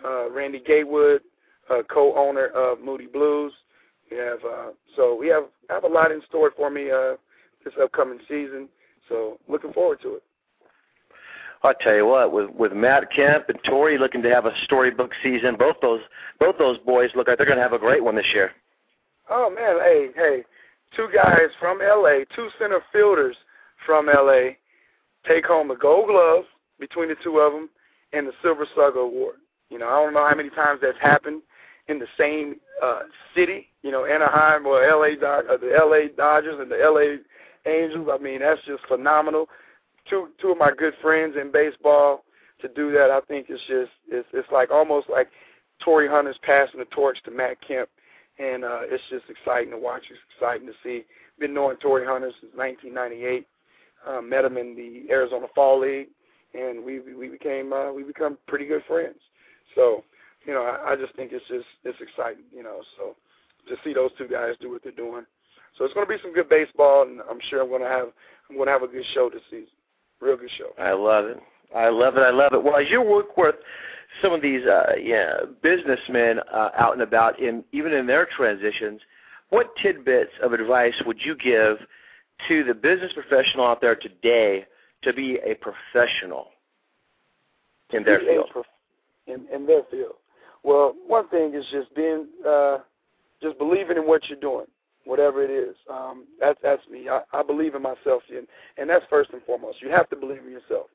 Uh 0.06 0.30
Randy 0.30 0.62
Gatewood, 0.65 1.22
uh 1.69 1.84
co-owner 1.89 2.48
of 2.48 2.80
Moody 2.82 3.08
Blues. 3.08 3.54
We 4.12 4.17
have 4.17 4.39
uh 4.45 4.72
so 4.95 5.15
we 5.15 5.28
have 5.28 5.43
have 5.69 5.84
a 5.84 5.88
lot 5.88 6.12
in 6.12 6.22
store 6.28 6.52
for 6.56 6.69
me 6.69 6.91
uh 6.91 7.15
this 7.63 7.74
upcoming 7.82 8.19
season. 8.28 8.69
So 9.08 9.39
looking 9.48 9.74
forward 9.74 10.02
to 10.04 10.15
it. 10.15 10.24
I'll 11.62 11.74
tell 11.74 11.95
you 11.95 12.06
what, 12.06 12.32
with 12.32 12.50
with 12.52 12.72
Matt 12.72 13.12
Kemp 13.13 13.50
and 13.50 13.60
Torii 13.65 13.98
looking 13.98 14.22
to 14.22 14.30
have 14.30 14.45
a 14.45 14.54
storybook 14.63 15.12
season, 15.22 15.56
both 15.58 15.76
those 15.82 16.02
both 16.39 16.58
those 16.58 16.78
boys 16.80 17.10
look 17.15 17.28
like 17.28 17.38
they're 17.38 17.45
going 17.45 17.58
to 17.58 17.63
have 17.63 17.74
a 17.74 17.80
great 17.80 18.04
one 18.04 18.15
this 18.15 18.34
year. 18.34 18.52
Oh 19.30 19.50
man, 19.50 19.78
hey, 19.84 20.08
hey, 20.15 20.43
two 20.95 21.10
guys 21.13 21.50
from 21.60 21.80
LA, 21.80 22.19
two 22.36 22.50
center 22.58 22.82
fielders 22.93 23.36
from 23.86 24.08
LA, 24.08 24.52
take 25.28 25.46
home 25.46 25.68
the 25.68 25.76
Gold 25.76 26.08
Glove 26.08 26.46
between 26.80 27.10
the 27.10 27.15
two 27.24 27.39
of 27.39 27.54
them 27.54 27.70
and 28.13 28.28
the 28.28 28.34
Silver 28.42 28.65
Slugger 28.74 29.00
Award. 29.00 29.36
You 29.70 29.78
know, 29.80 29.88
I 29.88 30.04
don't 30.04 30.13
know 30.13 30.28
how 30.28 30.36
many 30.36 30.50
times 30.50 30.80
that's 30.82 30.98
happened 31.00 31.42
in 31.88 32.00
the 32.00 32.08
same 32.18 32.56
uh, 32.84 33.02
city. 33.36 33.68
You 33.84 33.92
know, 33.92 34.06
Anaheim 34.06 34.65
or 34.65 34.82
LA, 34.82 35.13
uh, 35.26 35.58
the 35.58 35.78
LA 35.78 36.15
Dodgers 36.15 36.60
and 36.60 36.72
the 36.72 36.78
LA 36.78 37.72
Angels. 37.72 38.10
I 38.12 38.18
mean, 38.22 38.39
that's 38.39 38.62
just 38.65 38.86
phenomenal 38.88 39.48
two 40.10 40.30
two 40.42 40.52
of 40.52 40.58
my 40.58 40.72
good 40.76 40.94
friends 41.02 41.36
in 41.39 41.52
baseball 41.52 42.24
to 42.62 42.68
do 42.70 42.92
that. 42.92 43.12
I 43.12 43.22
think 43.22 43.48
it's 43.50 43.62
just 43.68 43.92
it's 44.10 44.28
it's 44.34 44.52
like 44.52 44.72
almost 44.72 45.10
like 45.10 45.30
Torii 45.84 46.10
Hunter's 46.10 46.39
passing 46.42 46.80
the 46.80 46.86
torch 46.86 47.20
to 47.24 47.32
Matt 47.32 47.58
Kemp, 47.65 47.89
and 48.39 48.63
uh, 48.63 48.82
it's 48.84 49.04
just 49.10 49.26
exciting 49.30 49.72
to 49.72 49.78
watch. 49.78 50.04
It's 50.10 50.20
exciting 50.36 50.68
to 50.68 50.74
see. 50.84 51.06
Been 51.39 51.54
knowing 51.54 51.78
Torii 51.78 52.06
Hunter 52.06 52.32
since 52.42 52.52
1998. 52.56 53.48
Uh, 54.07 54.21
met 54.21 54.45
him 54.45 54.57
in 54.57 54.75
the 54.75 55.12
Arizona 55.12 55.47
Fall 55.53 55.79
League, 55.81 56.07
and 56.53 56.83
we 56.83 56.99
we 56.99 57.27
became 57.27 57.73
uh, 57.73 57.91
we 57.91 58.03
become 58.03 58.38
pretty 58.47 58.65
good 58.65 58.81
friends. 58.88 59.19
So, 59.75 60.03
you 60.45 60.53
know, 60.53 60.63
I, 60.63 60.93
I 60.93 60.95
just 60.95 61.15
think 61.15 61.31
it's 61.33 61.45
just 61.47 61.65
it's 61.83 61.99
exciting. 62.01 62.45
You 62.55 62.63
know, 62.63 62.81
so 62.97 63.15
to 63.67 63.75
see 63.83 63.93
those 63.93 64.12
two 64.17 64.27
guys 64.27 64.55
do 64.62 64.71
what 64.71 64.83
they're 64.83 64.91
doing. 64.93 65.25
So 65.77 65.85
it's 65.85 65.93
going 65.93 66.07
to 66.07 66.13
be 66.13 66.21
some 66.21 66.33
good 66.33 66.49
baseball, 66.49 67.03
and 67.03 67.21
I'm 67.29 67.39
sure 67.49 67.62
I'm 67.62 67.69
going 67.69 67.81
to 67.81 67.88
have 67.88 68.07
I'm 68.49 68.55
going 68.55 68.67
to 68.67 68.71
have 68.71 68.83
a 68.83 68.88
good 68.88 69.05
show 69.13 69.29
this 69.29 69.41
season. 69.49 69.67
Real 70.19 70.38
good 70.38 70.49
show. 70.57 70.71
I 70.81 70.93
love 70.93 71.25
it. 71.25 71.39
I 71.75 71.89
love 71.89 72.17
it. 72.17 72.21
I 72.21 72.31
love 72.31 72.53
it. 72.53 72.63
Well, 72.63 72.77
as 72.77 72.89
you 72.89 73.01
work 73.01 73.38
with 73.38 73.55
some 74.21 74.33
of 74.33 74.41
these 74.41 74.65
uh, 74.65 74.93
yeah, 75.01 75.41
businessmen 75.62 76.39
uh, 76.51 76.69
out 76.77 76.93
and 76.93 77.01
about, 77.01 77.39
in 77.39 77.63
even 77.71 77.93
in 77.93 78.07
their 78.07 78.25
transitions, 78.25 79.01
what 79.49 79.75
tidbits 79.81 80.31
of 80.41 80.53
advice 80.53 80.95
would 81.05 81.17
you 81.23 81.35
give 81.35 81.77
to 82.47 82.63
the 82.63 82.73
business 82.73 83.12
professional 83.13 83.65
out 83.65 83.82
there 83.82 83.95
today 83.95 84.65
to 85.04 85.13
be 85.13 85.39
a 85.45 85.56
professional 85.56 86.47
in 87.91 88.04
their 88.04 88.19
field? 88.19 88.49
In, 89.28 89.45
in 89.54 89.65
their 89.65 89.84
field. 89.91 90.13
Well, 90.63 90.95
one 91.08 91.28
thing 91.30 91.54
is 91.54 91.65
just 91.71 91.93
being, 91.95 92.28
uh, 92.47 92.80
just 93.41 93.58
believing 93.58 93.97
in 93.97 94.06
what 94.08 94.28
you're 94.28 94.39
doing, 94.39 94.65
whatever 95.06 95.43
it 95.43 95.52
is. 95.52 95.75
Um, 95.89 96.25
that's 96.39 96.60
that's 96.62 96.82
me. 96.89 97.08
I, 97.10 97.21
I 97.34 97.43
believe 97.43 97.75
in 97.75 97.82
myself, 97.82 98.23
and 98.30 98.47
and 98.78 98.89
that's 98.89 99.06
first 99.10 99.32
and 99.32 99.41
foremost. 99.43 99.82
You 99.82 99.89
have 99.89 100.10
to 100.10 100.15
believe 100.15 100.41
in 100.45 100.52
yourself, 100.52 100.88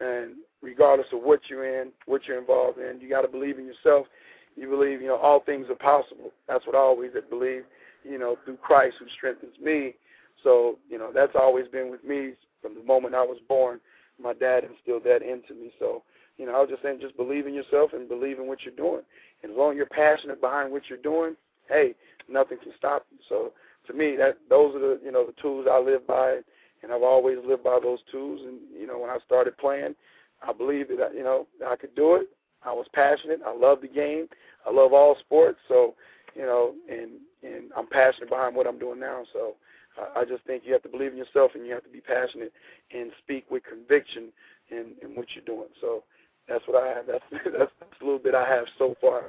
and 0.00 0.36
regardless 0.62 1.08
of 1.12 1.22
what 1.22 1.40
you're 1.48 1.82
in, 1.82 1.90
what 2.06 2.26
you're 2.26 2.38
involved 2.38 2.78
in, 2.78 3.00
you 3.00 3.08
got 3.08 3.22
to 3.22 3.28
believe 3.28 3.58
in 3.58 3.66
yourself. 3.66 4.06
You 4.56 4.68
believe, 4.68 5.00
you 5.00 5.08
know, 5.08 5.16
all 5.16 5.40
things 5.40 5.66
are 5.70 5.74
possible. 5.74 6.30
That's 6.48 6.66
what 6.66 6.76
I 6.76 6.78
always 6.78 7.12
have 7.14 7.28
believed. 7.30 7.66
You 8.04 8.18
know, 8.18 8.36
through 8.44 8.56
Christ 8.56 8.96
who 8.98 9.06
strengthens 9.16 9.58
me. 9.62 9.94
So, 10.42 10.78
you 10.88 10.98
know, 10.98 11.10
that's 11.14 11.34
always 11.34 11.68
been 11.68 11.90
with 11.90 12.04
me 12.04 12.32
from 12.60 12.74
the 12.74 12.82
moment 12.82 13.14
I 13.14 13.22
was 13.22 13.38
born. 13.48 13.80
My 14.22 14.34
dad 14.34 14.64
instilled 14.64 15.04
that 15.04 15.22
into 15.22 15.54
me. 15.54 15.72
So, 15.78 16.02
you 16.38 16.46
know, 16.46 16.54
I 16.54 16.60
was 16.60 16.70
just 16.70 16.82
saying, 16.82 16.98
just 17.00 17.16
believe 17.16 17.46
in 17.46 17.54
yourself 17.54 17.92
and 17.92 18.08
believe 18.08 18.38
in 18.38 18.46
what 18.46 18.62
you're 18.64 18.74
doing. 18.74 19.02
And 19.42 19.52
as 19.52 19.58
long 19.58 19.72
as 19.72 19.76
you're 19.76 19.86
passionate 19.86 20.40
behind 20.40 20.72
what 20.72 20.82
you're 20.88 20.98
doing, 20.98 21.36
hey, 21.68 21.94
nothing 22.28 22.58
can 22.62 22.72
stop 22.76 23.06
you. 23.10 23.18
So, 23.28 23.52
to 23.86 23.92
me, 23.92 24.16
that 24.16 24.38
those 24.48 24.74
are 24.76 24.78
the 24.78 25.00
you 25.04 25.10
know 25.10 25.26
the 25.26 25.40
tools 25.40 25.66
I 25.70 25.78
live 25.78 26.06
by, 26.06 26.38
and 26.82 26.92
I've 26.92 27.02
always 27.02 27.38
lived 27.44 27.64
by 27.64 27.78
those 27.82 27.98
tools. 28.10 28.40
And 28.44 28.58
you 28.78 28.86
know, 28.86 28.98
when 28.98 29.10
I 29.10 29.18
started 29.24 29.58
playing, 29.58 29.94
I 30.46 30.52
believed 30.52 30.90
that 30.90 31.14
you 31.14 31.24
know 31.24 31.46
I 31.66 31.76
could 31.76 31.94
do 31.94 32.14
it. 32.16 32.28
I 32.64 32.72
was 32.72 32.86
passionate. 32.92 33.40
I 33.44 33.54
love 33.56 33.80
the 33.80 33.88
game. 33.88 34.28
I 34.66 34.70
love 34.70 34.92
all 34.92 35.16
sports. 35.18 35.58
So, 35.66 35.94
you 36.34 36.42
know, 36.42 36.74
and 36.88 37.10
and 37.42 37.72
I'm 37.76 37.88
passionate 37.88 38.30
behind 38.30 38.54
what 38.54 38.66
I'm 38.66 38.78
doing 38.78 39.00
now. 39.00 39.24
So, 39.32 39.54
I, 40.16 40.24
just 40.24 40.44
think 40.44 40.62
you 40.64 40.72
have 40.72 40.82
to 40.82 40.88
believe 40.88 41.12
in 41.12 41.18
yourself 41.18 41.52
and 41.54 41.66
you 41.66 41.72
have 41.74 41.84
to 41.84 41.90
be 41.90 42.00
passionate 42.00 42.52
and 42.92 43.10
speak 43.22 43.44
with 43.50 43.62
conviction 43.64 44.28
in, 44.70 44.92
in 45.02 45.14
what 45.14 45.26
you're 45.34 45.44
doing. 45.44 45.68
So, 45.80 46.02
that's 46.48 46.66
what 46.66 46.82
I 46.82 46.88
have. 46.88 47.06
That's 47.06 47.24
that's, 47.58 47.72
that's 47.80 48.00
a 48.00 48.04
little 48.04 48.18
bit 48.18 48.34
I 48.34 48.48
have 48.48 48.64
so 48.78 48.94
far, 49.00 49.22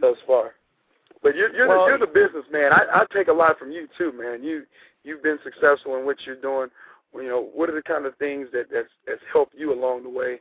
thus 0.00 0.16
far. 0.26 0.52
But 1.22 1.34
you're 1.36 1.54
you're, 1.54 1.68
Well- 1.68 1.84
the, 1.84 1.90
you're 1.90 1.98
the 1.98 2.06
businessman. 2.06 2.72
I, 2.72 3.02
I 3.02 3.06
take 3.12 3.28
a 3.28 3.32
lot 3.32 3.58
from 3.58 3.72
you 3.72 3.88
too, 3.96 4.12
man. 4.12 4.42
You 4.42 4.64
you've 5.04 5.22
been 5.22 5.38
successful 5.44 5.96
in 5.96 6.04
what 6.04 6.16
you're 6.26 6.40
doing. 6.40 6.68
You 7.14 7.28
know, 7.28 7.48
what 7.54 7.70
are 7.70 7.74
the 7.74 7.82
kind 7.82 8.06
of 8.06 8.16
things 8.16 8.48
that 8.52 8.66
that's 8.72 8.90
that's 9.06 9.22
helped 9.32 9.54
you 9.56 9.72
along 9.72 10.02
the 10.04 10.10
way 10.10 10.40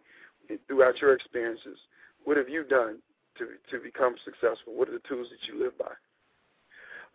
throughout 0.68 1.02
your 1.02 1.14
experiences? 1.14 1.78
What 2.26 2.38
have 2.38 2.50
you 2.50 2.64
done 2.64 2.98
to 3.38 3.48
to 3.72 3.84
become 3.84 4.16
successful? 4.24 4.74
What 4.76 4.90
are 4.90 4.94
the 4.94 5.08
tools 5.08 5.28
that 5.32 5.52
you 5.52 5.62
live 5.62 5.78
by? 5.78 5.92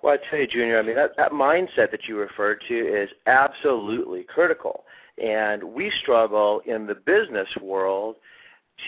Well, 0.03 0.15
I 0.15 0.31
tell 0.31 0.41
you, 0.41 0.49
Junior, 0.49 0.81
I 0.81 0.83
mean 0.83 0.97
that 0.97 1.17
that 1.17 1.31
mindset 1.31 1.93
that 1.93 2.09
you 2.09 2.19
referred 2.19 2.63
to 2.69 2.75
is 2.75 3.09
absolutely 3.27 4.25
critical, 4.25 4.85
and 5.23 5.63
we 5.63 5.93
struggle 6.03 6.61
in 6.67 6.87
the 6.87 6.95
business 6.95 7.49
world 7.61 8.17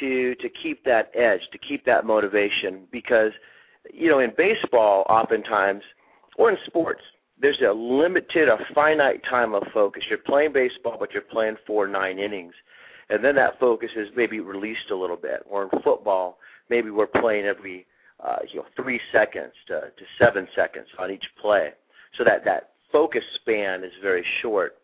to 0.00 0.34
to 0.34 0.48
keep 0.48 0.84
that 0.84 1.12
edge, 1.14 1.40
to 1.52 1.58
keep 1.58 1.84
that 1.84 2.04
motivation, 2.04 2.88
because 2.90 3.32
you 3.92 4.08
know 4.08 4.18
in 4.18 4.32
baseball, 4.36 5.06
oftentimes, 5.08 5.82
or 6.36 6.50
in 6.50 6.58
sports, 6.66 7.02
there's 7.40 7.60
a 7.60 7.72
limited, 7.72 8.48
a 8.48 8.58
finite 8.74 9.22
time 9.24 9.54
of 9.54 9.62
focus. 9.72 10.02
You're 10.08 10.18
playing 10.18 10.52
baseball, 10.52 10.96
but 10.98 11.12
you're 11.12 11.22
playing 11.22 11.56
for 11.64 11.86
nine 11.86 12.18
innings, 12.18 12.54
and 13.08 13.24
then 13.24 13.36
that 13.36 13.60
focus 13.60 13.90
is 13.94 14.08
maybe 14.16 14.40
released 14.40 14.90
a 14.90 14.96
little 14.96 15.16
bit. 15.16 15.44
Or 15.48 15.62
in 15.62 15.80
football, 15.82 16.38
maybe 16.70 16.90
we're 16.90 17.06
playing 17.06 17.44
every 17.44 17.86
uh, 18.22 18.38
you 18.50 18.60
know 18.60 18.66
three 18.76 19.00
seconds 19.12 19.52
to, 19.68 19.80
to 19.80 20.04
seven 20.18 20.46
seconds 20.54 20.86
on 20.98 21.10
each 21.10 21.26
play, 21.40 21.72
so 22.16 22.24
that 22.24 22.44
that 22.44 22.70
focus 22.92 23.24
span 23.34 23.84
is 23.84 23.92
very 24.02 24.24
short. 24.40 24.76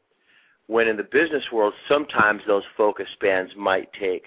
When 0.67 0.87
in 0.87 0.97
the 0.97 1.05
business 1.05 1.45
world, 1.53 1.75
sometimes 1.89 2.43
those 2.47 2.63
focus 2.77 3.07
spans 3.15 3.51
might 3.57 3.93
take 3.93 4.25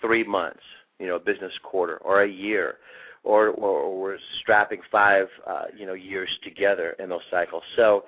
three 0.00 0.24
months, 0.24 0.62
you 0.98 1.06
know, 1.06 1.16
a 1.16 1.20
business 1.20 1.52
quarter 1.62 1.96
or 1.98 2.22
a 2.22 2.28
year, 2.28 2.76
or, 3.24 3.48
or, 3.48 3.80
or 3.80 4.00
we're 4.00 4.18
strapping 4.40 4.80
five, 4.90 5.28
uh, 5.46 5.64
you 5.76 5.86
know, 5.86 5.94
years 5.94 6.28
together 6.42 6.96
in 6.98 7.08
those 7.08 7.22
cycles. 7.30 7.62
So 7.76 8.04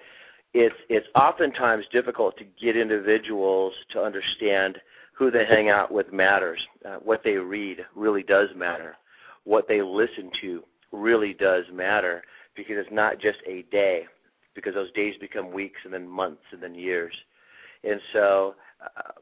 it's 0.53 0.75
it's 0.89 1.07
oftentimes 1.15 1.85
difficult 1.93 2.37
to 2.39 2.45
get 2.61 2.77
individuals 2.77 3.73
to 3.91 4.03
understand 4.03 4.79
who 5.13 5.31
they 5.31 5.45
hang 5.45 5.69
out 5.69 5.93
with 5.93 6.13
matters. 6.13 6.61
Uh, 6.85 6.97
what 6.97 7.23
they 7.23 7.37
read 7.37 7.79
really 7.95 8.23
does 8.23 8.49
matter. 8.57 8.97
What 9.45 9.69
they 9.69 9.83
listen 9.83 10.31
to 10.41 10.63
really 10.93 11.35
does 11.35 11.65
matter 11.73 12.23
because 12.57 12.77
it's 12.79 12.93
not 12.93 13.19
just 13.21 13.39
a 13.47 13.63
day, 13.71 14.07
because 14.55 14.75
those 14.75 14.93
days 14.93 15.15
become 15.21 15.53
weeks 15.53 15.81
and 15.85 15.93
then 15.93 16.09
months 16.09 16.43
and 16.53 16.63
then 16.63 16.75
years. 16.75 17.15
And 17.83 18.01
so, 18.13 18.55
uh, 18.83 19.13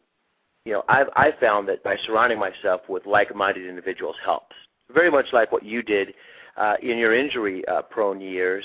you 0.64 0.72
know, 0.72 0.84
I've 0.88 1.08
I 1.16 1.32
found 1.40 1.68
that 1.68 1.82
by 1.82 1.96
surrounding 2.06 2.38
myself 2.38 2.82
with 2.88 3.06
like-minded 3.06 3.68
individuals 3.68 4.16
helps. 4.24 4.54
Very 4.92 5.10
much 5.10 5.26
like 5.32 5.50
what 5.50 5.64
you 5.64 5.82
did 5.82 6.14
uh, 6.56 6.74
in 6.82 6.98
your 6.98 7.14
injury-prone 7.16 8.16
uh, 8.18 8.20
years 8.20 8.64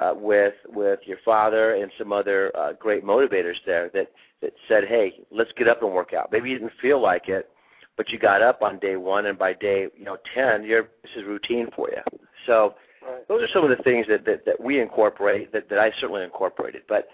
uh, 0.00 0.12
with 0.14 0.54
with 0.68 1.00
your 1.04 1.18
father 1.24 1.74
and 1.74 1.90
some 1.98 2.12
other 2.12 2.50
uh, 2.56 2.72
great 2.72 3.04
motivators 3.04 3.56
there 3.66 3.90
that 3.94 4.10
that 4.40 4.52
said, 4.68 4.84
"Hey, 4.84 5.20
let's 5.30 5.52
get 5.56 5.68
up 5.68 5.82
and 5.82 5.92
work 5.92 6.12
out." 6.12 6.32
Maybe 6.32 6.50
you 6.50 6.58
didn't 6.58 6.72
feel 6.80 7.00
like 7.00 7.28
it, 7.28 7.50
but 7.96 8.10
you 8.10 8.18
got 8.18 8.42
up 8.42 8.62
on 8.62 8.78
day 8.78 8.96
one, 8.96 9.26
and 9.26 9.38
by 9.38 9.52
day 9.52 9.88
you 9.96 10.04
know 10.04 10.16
ten, 10.34 10.64
you're 10.64 10.88
this 11.02 11.12
is 11.16 11.24
routine 11.24 11.68
for 11.74 11.88
you. 11.90 12.18
So 12.46 12.74
right. 13.02 13.26
those 13.28 13.42
are 13.42 13.48
some 13.52 13.64
of 13.64 13.76
the 13.76 13.82
things 13.82 14.06
that 14.08 14.24
that, 14.24 14.44
that 14.46 14.60
we 14.60 14.80
incorporate 14.80 15.52
that 15.52 15.68
that 15.70 15.78
I 15.78 15.92
certainly 16.00 16.24
incorporated. 16.24 16.82
But 16.88 17.08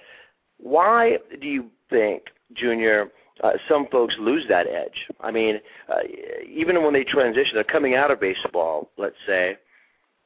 why 0.59 1.19
do 1.41 1.47
you 1.47 1.71
think, 1.89 2.25
Junior? 2.55 3.11
Uh, 3.43 3.53
some 3.71 3.87
folks 3.91 4.15
lose 4.21 4.45
that 4.51 4.67
edge. 4.67 5.07
I 5.23 5.31
mean, 5.31 5.61
uh, 5.89 6.01
even 6.47 6.83
when 6.83 6.93
they 6.93 7.05
transition, 7.05 7.55
they're 7.55 7.65
coming 7.65 7.95
out 7.95 8.11
of 8.11 8.21
baseball, 8.21 8.91
let's 8.99 9.17
say. 9.27 9.57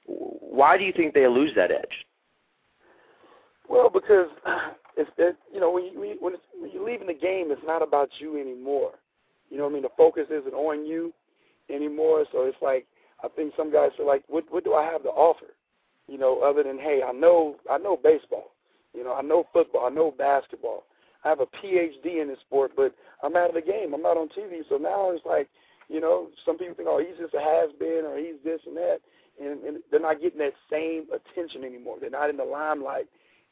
Why 0.06 0.76
do 0.76 0.82
you 0.82 0.92
think 0.92 1.14
they 1.14 1.28
lose 1.28 1.52
that 1.54 1.70
edge? 1.70 2.04
Well, 3.68 3.88
because 3.88 4.26
it's 4.96 5.10
it, 5.16 5.36
you 5.52 5.60
know 5.60 5.70
when 5.70 5.84
you 5.84 5.98
when, 5.98 6.08
you, 6.10 6.16
when, 6.20 6.34
it's, 6.34 6.42
when 6.58 6.70
you're 6.72 6.84
leaving 6.84 7.06
the 7.06 7.14
game, 7.14 7.50
it's 7.50 7.62
not 7.64 7.82
about 7.82 8.10
you 8.18 8.40
anymore. 8.40 8.92
You 9.54 9.60
know 9.60 9.66
what 9.66 9.70
I 9.70 9.74
mean? 9.74 9.82
The 9.82 9.88
focus 9.96 10.26
isn't 10.30 10.52
on 10.52 10.84
you 10.84 11.12
anymore. 11.70 12.24
So 12.32 12.42
it's 12.42 12.58
like 12.60 12.86
I 13.22 13.28
think 13.28 13.54
some 13.56 13.72
guys 13.72 13.90
are 14.00 14.04
like, 14.04 14.24
what 14.26 14.42
what 14.50 14.64
do 14.64 14.74
I 14.74 14.82
have 14.82 15.04
to 15.04 15.10
offer? 15.10 15.54
You 16.08 16.18
know, 16.18 16.42
other 16.42 16.64
than 16.64 16.76
hey, 16.76 17.02
I 17.06 17.12
know 17.12 17.54
I 17.70 17.78
know 17.78 17.96
baseball. 17.96 18.50
You 18.94 19.04
know, 19.04 19.14
I 19.14 19.22
know 19.22 19.46
football. 19.52 19.86
I 19.86 19.90
know 19.90 20.12
basketball. 20.18 20.82
I 21.24 21.28
have 21.28 21.38
a 21.38 21.46
PhD 21.46 22.20
in 22.20 22.26
this 22.26 22.40
sport, 22.40 22.72
but 22.76 22.96
I'm 23.22 23.36
out 23.36 23.50
of 23.50 23.54
the 23.54 23.62
game. 23.62 23.94
I'm 23.94 24.02
not 24.02 24.16
on 24.16 24.28
TV. 24.28 24.62
So 24.68 24.76
now 24.76 25.12
it's 25.12 25.24
like, 25.24 25.48
you 25.88 26.00
know, 26.00 26.30
some 26.44 26.58
people 26.58 26.74
think, 26.74 26.88
oh, 26.90 26.98
he's 26.98 27.18
just 27.18 27.34
a 27.34 27.40
has 27.40 27.70
been 27.78 28.02
or 28.04 28.18
he's 28.18 28.42
this 28.44 28.60
and 28.66 28.76
that, 28.76 28.98
and, 29.40 29.62
and 29.62 29.78
they're 29.90 30.00
not 30.00 30.20
getting 30.20 30.40
that 30.40 30.52
same 30.70 31.06
attention 31.14 31.62
anymore. 31.62 31.98
They're 32.00 32.10
not 32.10 32.28
in 32.28 32.36
the 32.36 32.44
limelight 32.44 33.06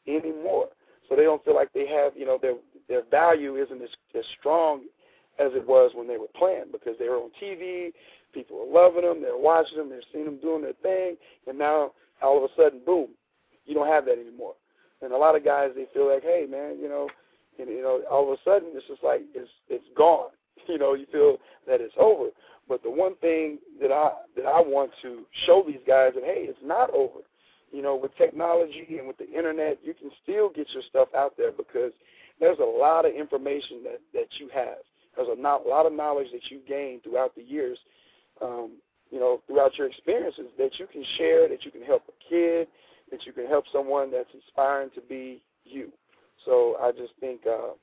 anymore. 0.05 0.67
So 1.07 1.15
they 1.15 1.23
don't 1.23 1.43
feel 1.45 1.55
like 1.55 1.71
they 1.73 1.87
have, 1.87 2.11
you 2.15 2.25
know, 2.25 2.37
their 2.41 2.55
their 2.89 3.03
value 3.09 3.55
isn't 3.55 3.81
as, 3.81 3.89
as 4.13 4.25
strong 4.39 4.81
as 5.39 5.51
it 5.53 5.67
was 5.67 5.91
when 5.95 6.07
they 6.07 6.17
were 6.17 6.31
playing 6.35 6.65
because 6.71 6.95
they 6.99 7.09
were 7.09 7.17
on 7.17 7.31
TV, 7.41 7.91
people 8.33 8.57
are 8.61 8.71
loving 8.71 9.03
them, 9.03 9.21
they're 9.21 9.37
watching 9.37 9.77
them, 9.77 9.89
they're 9.89 10.01
seeing 10.11 10.25
them 10.25 10.39
doing 10.39 10.61
their 10.61 10.73
thing, 10.81 11.15
and 11.47 11.57
now 11.57 11.91
all 12.21 12.37
of 12.37 12.43
a 12.43 12.53
sudden, 12.55 12.81
boom, 12.85 13.09
you 13.65 13.73
don't 13.73 13.87
have 13.87 14.05
that 14.05 14.19
anymore. 14.19 14.53
And 15.01 15.11
a 15.11 15.17
lot 15.17 15.35
of 15.35 15.43
guys 15.43 15.71
they 15.75 15.87
feel 15.93 16.11
like, 16.11 16.23
hey 16.23 16.45
man, 16.49 16.77
you 16.79 16.87
know, 16.87 17.09
and 17.59 17.69
you 17.69 17.81
know, 17.81 18.01
all 18.09 18.31
of 18.31 18.37
a 18.37 18.41
sudden 18.43 18.69
it's 18.73 18.87
just 18.87 19.03
like 19.03 19.21
it's 19.33 19.49
it's 19.69 19.85
gone. 19.97 20.29
You 20.69 20.77
know, 20.77 20.93
you 20.93 21.05
feel 21.11 21.39
that 21.67 21.81
it's 21.81 21.95
over. 21.99 22.29
But 22.69 22.83
the 22.83 22.89
one 22.89 23.17
thing 23.17 23.57
that 23.81 23.91
I 23.91 24.11
that 24.37 24.45
I 24.45 24.61
want 24.61 24.91
to 25.01 25.23
show 25.45 25.61
these 25.67 25.81
guys 25.85 26.13
that 26.15 26.23
hey, 26.23 26.45
it's 26.47 26.57
not 26.63 26.89
over 26.91 27.19
you 27.73 27.81
know, 27.81 27.95
with 27.95 28.15
technology 28.15 28.85
and 28.99 29.07
with 29.07 29.17
the 29.17 29.29
internet, 29.29 29.79
you 29.83 29.95
can 29.95 30.11
still 30.21 30.49
get 30.49 30.67
your 30.73 30.83
stuff 30.87 31.09
out 31.17 31.33
there 31.37 31.51
because 31.51 31.91
there's 32.39 32.59
a 32.59 32.63
lot 32.63 33.03
of 33.05 33.13
information 33.13 33.83
that 33.83 33.99
that 34.13 34.27
you 34.39 34.47
have. 34.53 34.77
There's 35.15 35.29
a, 35.31 35.39
not, 35.39 35.65
lot 35.67 35.85
of 35.85 35.93
knowledge 35.93 36.27
that 36.33 36.49
you 36.49 36.59
gain 36.67 37.01
throughout 37.01 37.35
the 37.35 37.43
years, 37.43 37.77
um, 38.41 38.71
you 39.11 39.19
know, 39.19 39.41
throughout 39.47 39.77
your 39.77 39.87
experiences 39.87 40.45
that 40.57 40.79
you 40.79 40.87
can 40.87 41.03
share, 41.17 41.47
that 41.47 41.63
you 41.63 41.71
can 41.71 41.83
help 41.83 42.03
a 42.07 42.29
kid, 42.29 42.67
that 43.11 43.25
you 43.25 43.31
can 43.31 43.45
help 43.45 43.65
someone 43.71 44.11
that's 44.11 44.29
inspiring 44.33 44.89
to 44.95 45.01
be 45.01 45.41
you. 45.65 45.89
So 46.45 46.77
I 46.81 46.91
just 46.91 47.13
think 47.19 47.41
uh, 47.47 47.73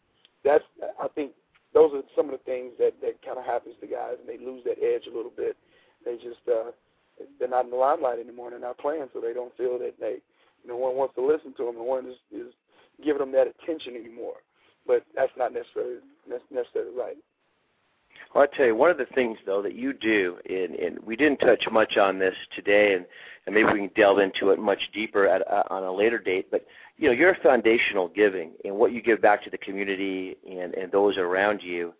that's 0.44 0.64
I 1.00 1.08
think 1.08 1.32
those 1.72 1.92
are 1.94 2.02
some 2.16 2.26
of 2.26 2.32
the 2.32 2.44
things 2.44 2.72
that 2.78 2.94
that 3.00 3.22
kind 3.24 3.38
of 3.38 3.44
happens 3.44 3.76
to 3.80 3.86
guys, 3.86 4.16
and 4.18 4.28
they 4.28 4.44
lose 4.44 4.64
that 4.64 4.82
edge 4.82 5.06
a 5.10 5.16
little 5.16 5.32
bit. 5.34 5.56
They 6.04 6.16
just 6.16 6.42
uh, 6.48 6.72
they're 7.38 7.48
not 7.48 7.64
in 7.64 7.70
the 7.70 7.76
limelight 7.76 8.18
anymore. 8.18 8.50
They're 8.50 8.58
not 8.58 8.78
playing, 8.78 9.08
so 9.12 9.20
they 9.20 9.32
don't 9.32 9.56
feel 9.56 9.78
that 9.78 9.94
they, 10.00 10.16
no 10.66 10.76
one 10.76 10.96
wants 10.96 11.14
to 11.14 11.26
listen 11.26 11.54
to 11.56 11.66
them. 11.66 11.76
No 11.76 11.84
one 11.84 12.06
is, 12.06 12.16
is 12.32 12.52
giving 13.04 13.20
them 13.20 13.32
that 13.32 13.46
attention 13.46 13.94
anymore. 13.94 14.36
But 14.90 15.04
that's 15.14 15.32
not 15.38 15.52
necessarily 15.52 15.98
necessarily 16.50 16.96
right. 16.96 17.16
Well, 18.34 18.44
I 18.44 18.56
tell 18.56 18.66
you, 18.66 18.74
one 18.74 18.90
of 18.90 18.98
the 18.98 19.06
things 19.14 19.38
though 19.46 19.62
that 19.62 19.74
you 19.74 19.92
do, 19.92 20.38
and, 20.48 20.74
and 20.74 20.98
we 21.00 21.14
didn't 21.14 21.38
touch 21.38 21.64
much 21.70 21.96
on 21.96 22.18
this 22.18 22.34
today, 22.56 22.94
and, 22.94 23.06
and 23.46 23.54
maybe 23.54 23.72
we 23.72 23.86
can 23.86 23.90
delve 23.94 24.18
into 24.18 24.50
it 24.50 24.58
much 24.58 24.80
deeper 24.92 25.28
at, 25.28 25.46
uh, 25.48 25.62
on 25.70 25.84
a 25.84 25.92
later 25.92 26.18
date. 26.18 26.50
But 26.50 26.66
you 26.96 27.08
know, 27.08 27.14
your 27.14 27.36
foundational 27.42 28.08
giving 28.08 28.52
and 28.64 28.74
what 28.74 28.92
you 28.92 29.00
give 29.00 29.22
back 29.22 29.44
to 29.44 29.50
the 29.50 29.58
community 29.58 30.36
and, 30.48 30.74
and 30.74 30.90
those 30.90 31.16
around 31.16 31.60
you 31.62 31.94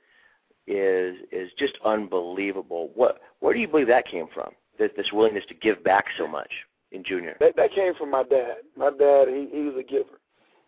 is 0.66 1.16
is 1.30 1.50
just 1.58 1.74
unbelievable. 1.84 2.90
What 2.94 3.20
where 3.38 3.54
do 3.54 3.60
you 3.60 3.68
believe 3.68 3.86
that 3.86 4.06
came 4.06 4.26
from? 4.34 4.50
this, 4.80 4.90
this 4.96 5.12
willingness 5.12 5.44
to 5.48 5.54
give 5.54 5.84
back 5.84 6.06
so 6.18 6.26
much 6.26 6.50
in 6.90 7.04
junior? 7.04 7.36
That, 7.38 7.54
that 7.56 7.72
came 7.72 7.94
from 7.94 8.10
my 8.10 8.24
dad. 8.24 8.56
My 8.76 8.90
dad, 8.90 9.28
he, 9.28 9.48
he 9.52 9.60
was 9.62 9.74
a 9.78 9.84
giver, 9.84 10.18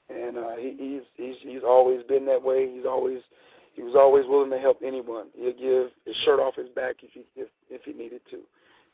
and 0.08 0.36
uh, 0.36 0.56
he, 0.56 0.74
he's 0.78 1.02
he's 1.14 1.36
he's 1.42 1.62
always 1.66 2.02
been 2.04 2.26
that 2.26 2.42
way. 2.42 2.70
He's 2.72 2.86
always 2.86 3.20
he 3.74 3.82
was 3.82 3.94
always 3.96 4.24
willing 4.28 4.50
to 4.50 4.58
help 4.58 4.80
anyone. 4.84 5.26
He'll 5.34 5.52
give 5.52 5.90
his 6.04 6.16
shirt 6.24 6.40
off 6.40 6.56
his 6.56 6.68
back 6.68 6.96
if 7.02 7.10
he 7.12 7.22
if 7.36 7.48
if 7.70 7.82
he 7.84 7.92
needed 7.92 8.20
to, 8.30 8.40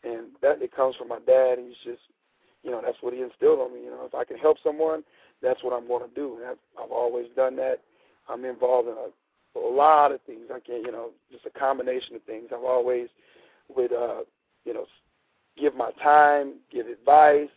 and 0.08 0.28
that 0.42 0.62
it 0.62 0.74
comes 0.74 0.96
from 0.96 1.08
my 1.08 1.18
dad. 1.26 1.58
He's 1.58 1.76
just 1.84 2.02
you 2.62 2.70
know 2.70 2.80
that's 2.84 2.98
what 3.00 3.14
he 3.14 3.22
instilled 3.22 3.60
on 3.60 3.74
me. 3.74 3.84
You 3.84 3.90
know, 3.90 4.04
if 4.04 4.14
I 4.14 4.24
can 4.24 4.38
help 4.38 4.58
someone, 4.62 5.02
that's 5.42 5.62
what 5.62 5.72
I'm 5.72 5.88
going 5.88 6.08
to 6.08 6.14
do. 6.14 6.38
And 6.38 6.46
I've, 6.46 6.84
I've 6.84 6.92
always 6.92 7.26
done 7.36 7.56
that. 7.56 7.80
I'm 8.28 8.44
involved 8.44 8.88
in 8.88 8.94
a, 8.94 9.58
a 9.58 9.72
lot 9.74 10.12
of 10.12 10.20
things. 10.22 10.46
I 10.52 10.60
can't, 10.60 10.84
you 10.84 10.92
know, 10.92 11.10
just 11.32 11.46
a 11.46 11.58
combination 11.58 12.14
of 12.16 12.22
things. 12.24 12.48
I've 12.52 12.64
always 12.64 13.08
would, 13.74 13.92
uh, 13.92 14.20
you 14.64 14.74
know, 14.74 14.86
give 15.58 15.74
my 15.74 15.90
time, 16.02 16.54
give 16.72 16.86
advice, 16.86 17.48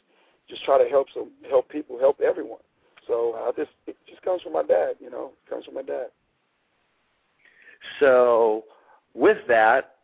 just 0.50 0.64
try 0.64 0.82
to 0.82 0.90
help 0.90 1.08
some 1.14 1.32
help 1.50 1.70
people, 1.70 2.00
help 2.00 2.22
everyone. 2.22 2.60
So 3.08 3.34
uh, 3.34 3.52
this 3.56 3.68
it 3.88 3.98
just 4.08 4.22
comes 4.22 4.42
from 4.42 4.54
my 4.54 4.64
dad, 4.64 4.96
you 5.00 5.10
know, 5.10 5.32
it 5.46 5.50
comes 5.50 5.66
from 5.66 5.76
my 5.76 5.82
dad. 5.82 6.08
So 8.00 8.64
with 9.14 9.38
that, 9.48 9.96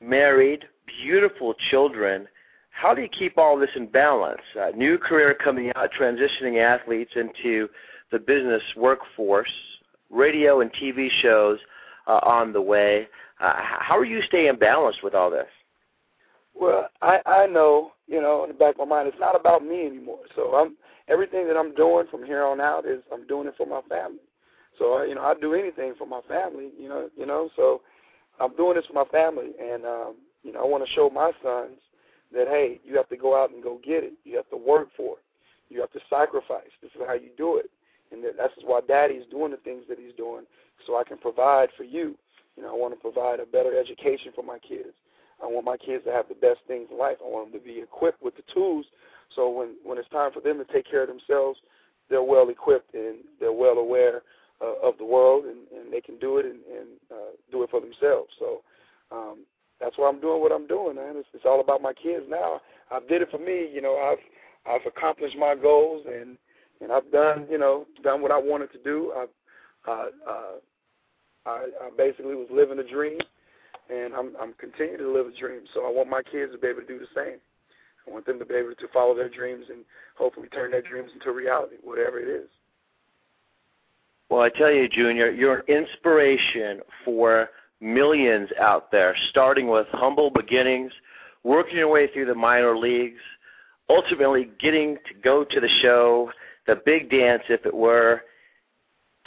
married, 0.00 0.64
beautiful 1.02 1.54
children, 1.70 2.28
how 2.70 2.94
do 2.94 3.00
you 3.00 3.08
keep 3.08 3.38
all 3.38 3.58
this 3.58 3.70
in 3.74 3.86
balance? 3.86 4.42
Uh, 4.60 4.68
new 4.76 4.98
career 4.98 5.34
coming 5.34 5.72
out, 5.76 5.90
transitioning 5.98 6.62
athletes 6.62 7.12
into 7.16 7.68
the 8.12 8.18
business 8.18 8.62
workforce, 8.76 9.50
radio 10.10 10.60
and 10.60 10.70
TV 10.72 11.08
shows 11.22 11.58
uh, 12.06 12.20
on 12.22 12.52
the 12.52 12.60
way. 12.60 13.08
Uh, 13.40 13.54
how 13.56 13.96
are 13.96 14.04
you 14.04 14.20
staying 14.22 14.56
balanced 14.56 15.02
with 15.02 15.14
all 15.14 15.30
this? 15.30 15.46
Well, 16.54 16.88
I 17.02 17.20
I 17.26 17.46
know, 17.46 17.92
you 18.06 18.20
know, 18.20 18.44
in 18.44 18.48
the 18.48 18.54
back 18.54 18.76
of 18.78 18.88
my 18.88 18.96
mind, 18.96 19.08
it's 19.08 19.20
not 19.20 19.38
about 19.38 19.64
me 19.64 19.86
anymore. 19.86 20.20
So 20.34 20.54
I'm 20.54 20.76
everything 21.08 21.46
that 21.48 21.56
I'm 21.56 21.74
doing 21.74 22.06
from 22.10 22.24
here 22.24 22.44
on 22.44 22.60
out 22.60 22.86
is 22.86 23.02
I'm 23.12 23.26
doing 23.26 23.48
it 23.48 23.54
for 23.56 23.66
my 23.66 23.80
family. 23.88 24.20
So 24.78 25.02
you 25.02 25.14
know, 25.14 25.22
I 25.22 25.34
do 25.40 25.54
anything 25.54 25.94
for 25.96 26.06
my 26.06 26.20
family. 26.28 26.70
You 26.78 26.88
know, 26.88 27.08
you 27.16 27.26
know. 27.26 27.50
So 27.56 27.82
I'm 28.40 28.54
doing 28.56 28.76
this 28.76 28.86
for 28.86 28.92
my 28.92 29.04
family, 29.10 29.52
and 29.60 29.84
um, 29.84 30.14
You 30.42 30.52
know, 30.52 30.60
I 30.62 30.66
want 30.66 30.84
to 30.86 30.92
show 30.92 31.10
my 31.10 31.32
sons 31.42 31.78
that 32.32 32.48
hey, 32.48 32.80
you 32.84 32.96
have 32.96 33.08
to 33.08 33.16
go 33.16 33.40
out 33.40 33.50
and 33.50 33.62
go 33.62 33.80
get 33.84 34.04
it. 34.04 34.12
You 34.24 34.36
have 34.36 34.50
to 34.50 34.56
work 34.56 34.88
for 34.96 35.16
it. 35.16 35.24
You 35.68 35.80
have 35.80 35.92
to 35.92 36.00
sacrifice. 36.10 36.70
This 36.82 36.90
is 36.94 37.00
how 37.06 37.14
you 37.14 37.30
do 37.36 37.56
it. 37.56 37.70
And 38.12 38.22
that, 38.22 38.36
that's 38.38 38.52
why 38.64 38.80
Daddy's 38.86 39.24
doing 39.30 39.50
the 39.50 39.56
things 39.58 39.84
that 39.88 39.98
he's 39.98 40.14
doing, 40.16 40.44
so 40.86 40.96
I 40.96 41.04
can 41.04 41.18
provide 41.18 41.70
for 41.76 41.82
you. 41.82 42.14
You 42.56 42.62
know, 42.62 42.70
I 42.70 42.76
want 42.76 42.94
to 42.94 43.00
provide 43.00 43.40
a 43.40 43.46
better 43.46 43.78
education 43.78 44.32
for 44.34 44.44
my 44.44 44.58
kids. 44.58 44.94
I 45.42 45.46
want 45.46 45.66
my 45.66 45.76
kids 45.76 46.04
to 46.04 46.12
have 46.12 46.28
the 46.28 46.34
best 46.34 46.60
things 46.66 46.88
in 46.90 46.98
life. 46.98 47.18
I 47.20 47.28
want 47.28 47.52
them 47.52 47.60
to 47.60 47.66
be 47.66 47.80
equipped 47.80 48.22
with 48.22 48.36
the 48.36 48.44
tools, 48.54 48.86
so 49.34 49.50
when 49.50 49.76
when 49.84 49.98
it's 49.98 50.08
time 50.08 50.32
for 50.32 50.40
them 50.40 50.58
to 50.58 50.72
take 50.72 50.88
care 50.88 51.02
of 51.02 51.08
themselves, 51.08 51.58
they're 52.08 52.22
well 52.22 52.48
equipped 52.48 52.94
and 52.94 53.16
they're 53.40 53.52
well 53.52 53.78
aware 53.78 54.22
uh, 54.62 54.88
of 54.88 54.96
the 54.98 55.04
world, 55.04 55.44
and, 55.44 55.58
and 55.76 55.92
they 55.92 56.00
can 56.00 56.18
do 56.18 56.38
it 56.38 56.46
and, 56.46 56.60
and 56.64 56.88
uh, 57.10 57.32
do 57.50 57.62
it 57.62 57.70
for 57.70 57.80
themselves. 57.80 58.30
So 58.38 58.62
um, 59.12 59.38
that's 59.80 59.98
why 59.98 60.08
I'm 60.08 60.20
doing 60.20 60.40
what 60.40 60.52
I'm 60.52 60.66
doing, 60.66 60.96
man. 60.96 61.14
It's, 61.16 61.28
it's 61.34 61.44
all 61.44 61.60
about 61.60 61.82
my 61.82 61.92
kids 61.92 62.24
now. 62.28 62.60
I 62.90 63.00
did 63.08 63.22
it 63.22 63.30
for 63.30 63.38
me. 63.38 63.68
You 63.72 63.82
know, 63.82 63.96
I've 63.96 64.72
I've 64.72 64.86
accomplished 64.86 65.36
my 65.36 65.54
goals 65.54 66.04
and 66.06 66.36
and 66.80 66.92
I've 66.92 67.10
done 67.10 67.46
you 67.50 67.58
know 67.58 67.86
done 68.02 68.22
what 68.22 68.30
I 68.30 68.38
wanted 68.38 68.72
to 68.72 68.82
do. 68.82 69.12
I've 69.16 69.28
uh, 69.88 70.06
uh, 70.28 70.52
I, 71.46 71.66
I 71.82 71.90
basically 71.96 72.34
was 72.34 72.48
living 72.50 72.78
a 72.78 72.88
dream, 72.88 73.18
and 73.90 74.14
I'm 74.14 74.32
I'm 74.40 74.54
continuing 74.54 74.98
to 74.98 75.12
live 75.12 75.26
a 75.26 75.38
dream. 75.38 75.62
So 75.74 75.86
I 75.86 75.90
want 75.90 76.08
my 76.08 76.22
kids 76.22 76.52
to 76.52 76.58
be 76.58 76.68
able 76.68 76.80
to 76.80 76.86
do 76.86 76.98
the 76.98 77.06
same. 77.14 77.38
I 78.06 78.12
want 78.12 78.26
them 78.26 78.38
to 78.38 78.44
be 78.44 78.54
able 78.54 78.74
to 78.74 78.88
follow 78.92 79.14
their 79.14 79.28
dreams 79.28 79.66
and 79.68 79.84
hopefully 80.16 80.48
turn 80.48 80.70
their 80.70 80.82
dreams 80.82 81.10
into 81.12 81.32
reality, 81.32 81.76
whatever 81.82 82.18
it 82.18 82.28
is. 82.28 82.48
Well, 84.28 84.40
I 84.40 84.48
tell 84.48 84.72
you, 84.72 84.88
Junior, 84.88 85.30
you're 85.30 85.58
an 85.58 85.64
inspiration 85.68 86.80
for 87.04 87.50
millions 87.80 88.48
out 88.60 88.90
there, 88.90 89.16
starting 89.30 89.68
with 89.68 89.86
humble 89.92 90.30
beginnings, 90.30 90.92
working 91.44 91.76
your 91.76 91.88
way 91.88 92.08
through 92.12 92.26
the 92.26 92.34
minor 92.34 92.76
leagues, 92.76 93.20
ultimately 93.88 94.50
getting 94.58 94.96
to 95.06 95.14
go 95.22 95.44
to 95.44 95.60
the 95.60 95.68
show, 95.80 96.30
the 96.66 96.80
big 96.84 97.10
dance, 97.10 97.42
if 97.48 97.64
it 97.64 97.74
were, 97.74 98.22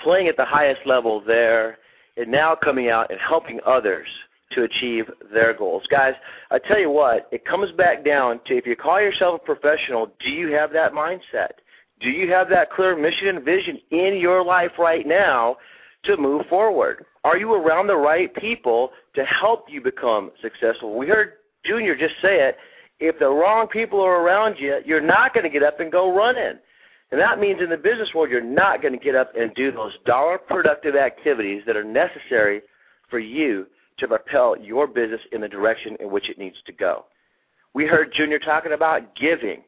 playing 0.04 0.28
at 0.28 0.36
the 0.36 0.46
highest 0.46 0.82
level 0.86 1.22
there, 1.26 1.78
and 2.18 2.30
now 2.30 2.56
coming 2.56 2.90
out 2.90 3.10
and 3.12 3.20
helping 3.20 3.60
others 3.66 4.08
to 4.52 4.64
achieve 4.64 5.06
their 5.34 5.54
goals. 5.54 5.84
Guys, 5.90 6.14
I 6.52 6.60
tell 6.60 6.80
you 6.80 6.90
what, 6.90 7.28
it 7.32 7.46
comes 7.46 7.72
back 7.74 8.04
down 8.04 8.40
to 8.48 8.58
if 8.58 8.66
you 8.66 8.76
call 8.76 9.00
yourself 9.00 9.42
a 9.42 9.46
professional, 9.46 10.12
do 10.20 10.30
you 10.30 10.54
have 10.54 10.72
that 10.74 10.94
mindset? 10.94 11.52
Do 12.00 12.10
you 12.10 12.32
have 12.32 12.50
that 12.50 12.72
clear 12.72 12.98
mission 12.98 13.28
and 13.28 13.44
vision 13.44 13.80
in 13.92 14.18
your 14.18 14.44
life 14.44 14.72
right 14.80 15.06
now 15.06 15.58
to 16.06 16.18
move 16.18 16.46
forward? 16.50 17.06
Are 17.24 17.38
you 17.38 17.54
around 17.54 17.88
the 17.88 17.98
right 17.98 18.34
people 18.36 18.92
to 19.16 19.26
help 19.26 19.66
you 19.70 19.82
become 19.82 20.32
successful? 20.42 20.98
We 20.98 21.08
heard 21.08 21.34
Junior 21.66 21.96
just 21.96 22.16
say 22.22 22.48
it. 22.48 22.58
If 23.00 23.20
the 23.20 23.30
wrong 23.30 23.68
people 23.68 24.02
are 24.02 24.22
around 24.22 24.56
you, 24.58 24.80
you're 24.86 25.02
not 25.02 25.34
going 25.34 25.44
to 25.44 25.50
get 25.50 25.64
up 25.64 25.80
and 25.80 25.92
go 25.92 26.16
running. 26.16 26.60
And 27.12 27.20
that 27.20 27.40
means 27.40 27.62
in 27.62 27.70
the 27.70 27.78
business 27.78 28.10
world, 28.14 28.30
you're 28.30 28.42
not 28.42 28.82
going 28.82 28.94
to 28.94 29.04
get 29.04 29.16
up 29.16 29.36
and 29.36 29.54
do 29.56 29.72
those 29.72 29.94
dollar 30.06 30.38
productive 30.38 30.96
activities 30.96 31.64
that 31.66 31.76
are 31.76 31.84
necessary 31.84 32.62
for 33.10 33.20
you 33.20 33.68
to 34.00 34.08
propel 34.08 34.56
your 34.58 34.88
business 34.88 35.22
in 35.32 35.42
the 35.42 35.48
direction 35.48 35.96
in 36.00 36.12
which 36.12 36.30
it 36.30 36.38
needs 36.38 36.58
to 36.66 36.72
go. 36.72 37.06
We 37.74 37.86
heard 37.86 38.14
Junior 38.14 38.40
talking 38.40 38.74
about 38.74 39.16
giving 39.16 39.62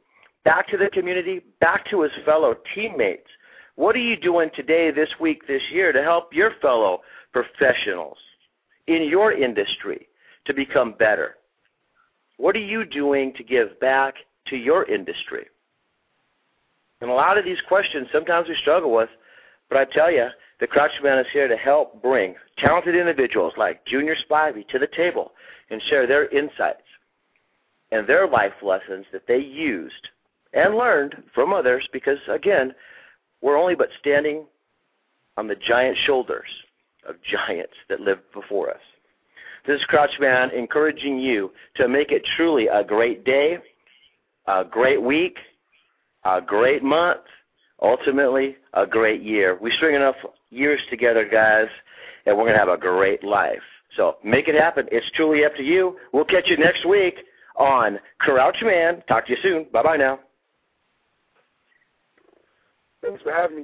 back 0.43 0.67
to 0.69 0.77
the 0.77 0.89
community, 0.89 1.41
back 1.59 1.89
to 1.89 2.01
his 2.01 2.11
fellow 2.25 2.55
teammates. 2.73 3.27
What 3.75 3.95
are 3.95 3.99
you 3.99 4.17
doing 4.17 4.49
today, 4.55 4.91
this 4.91 5.09
week, 5.19 5.47
this 5.47 5.61
year 5.71 5.91
to 5.91 6.01
help 6.01 6.33
your 6.33 6.51
fellow 6.61 7.01
professionals 7.31 8.17
in 8.87 9.03
your 9.03 9.31
industry 9.33 10.07
to 10.45 10.53
become 10.53 10.93
better? 10.97 11.35
What 12.37 12.55
are 12.55 12.59
you 12.59 12.85
doing 12.85 13.33
to 13.35 13.43
give 13.43 13.79
back 13.79 14.15
to 14.47 14.55
your 14.55 14.85
industry? 14.85 15.45
And 17.01 17.09
a 17.09 17.13
lot 17.13 17.37
of 17.37 17.45
these 17.45 17.61
questions 17.67 18.07
sometimes 18.11 18.47
we 18.47 18.55
struggle 18.55 18.93
with, 18.93 19.09
but 19.69 19.77
I 19.77 19.85
tell 19.85 20.11
you, 20.11 20.27
the 20.61 20.67
Crouch 20.67 20.91
Man 21.03 21.17
is 21.17 21.25
here 21.33 21.47
to 21.47 21.57
help 21.57 22.01
bring 22.03 22.35
talented 22.59 22.95
individuals 22.95 23.51
like 23.57 23.83
Junior 23.85 24.15
Spivey 24.15 24.65
to 24.67 24.77
the 24.77 24.87
table 24.95 25.31
and 25.71 25.81
share 25.89 26.05
their 26.05 26.27
insights 26.29 26.83
and 27.91 28.07
their 28.07 28.27
life 28.27 28.53
lessons 28.61 29.07
that 29.11 29.25
they 29.27 29.39
used 29.39 30.09
and 30.53 30.75
learned 30.75 31.15
from 31.33 31.51
others 31.51 31.87
because, 31.91 32.19
again, 32.29 32.75
we're 33.41 33.57
only 33.57 33.73
but 33.73 33.89
standing 33.99 34.45
on 35.35 35.47
the 35.47 35.55
giant 35.55 35.97
shoulders 36.05 36.47
of 37.09 37.15
giants 37.23 37.73
that 37.89 37.99
lived 37.99 38.21
before 38.31 38.69
us. 38.69 38.81
This 39.65 39.79
is 39.79 39.85
Crouch 39.85 40.19
Man 40.19 40.51
encouraging 40.51 41.17
you 41.17 41.51
to 41.77 41.87
make 41.87 42.11
it 42.11 42.23
truly 42.37 42.67
a 42.67 42.83
great 42.83 43.25
day, 43.25 43.57
a 44.45 44.63
great 44.63 45.01
week, 45.01 45.37
a 46.23 46.39
great 46.39 46.83
month, 46.83 47.21
ultimately 47.81 48.57
a 48.73 48.85
great 48.85 49.21
year. 49.21 49.57
We 49.61 49.71
string 49.71 49.95
enough 49.95 50.15
years 50.49 50.79
together, 50.89 51.27
guys, 51.27 51.67
and 52.25 52.37
we're 52.37 52.43
going 52.43 52.53
to 52.53 52.59
have 52.59 52.69
a 52.69 52.77
great 52.77 53.23
life. 53.23 53.61
So 53.97 54.17
make 54.23 54.47
it 54.47 54.55
happen. 54.55 54.87
It's 54.91 55.09
truly 55.15 55.43
up 55.43 55.55
to 55.55 55.63
you. 55.63 55.97
We'll 56.13 56.25
catch 56.25 56.47
you 56.47 56.57
next 56.57 56.87
week 56.87 57.15
on 57.57 57.99
Crouch 58.19 58.57
Man. 58.61 59.03
Talk 59.07 59.25
to 59.27 59.31
you 59.33 59.37
soon. 59.41 59.65
Bye 59.73 59.83
bye 59.83 59.97
now. 59.97 60.19
Thanks 63.01 63.21
for 63.23 63.31
having 63.31 63.57
me. 63.57 63.63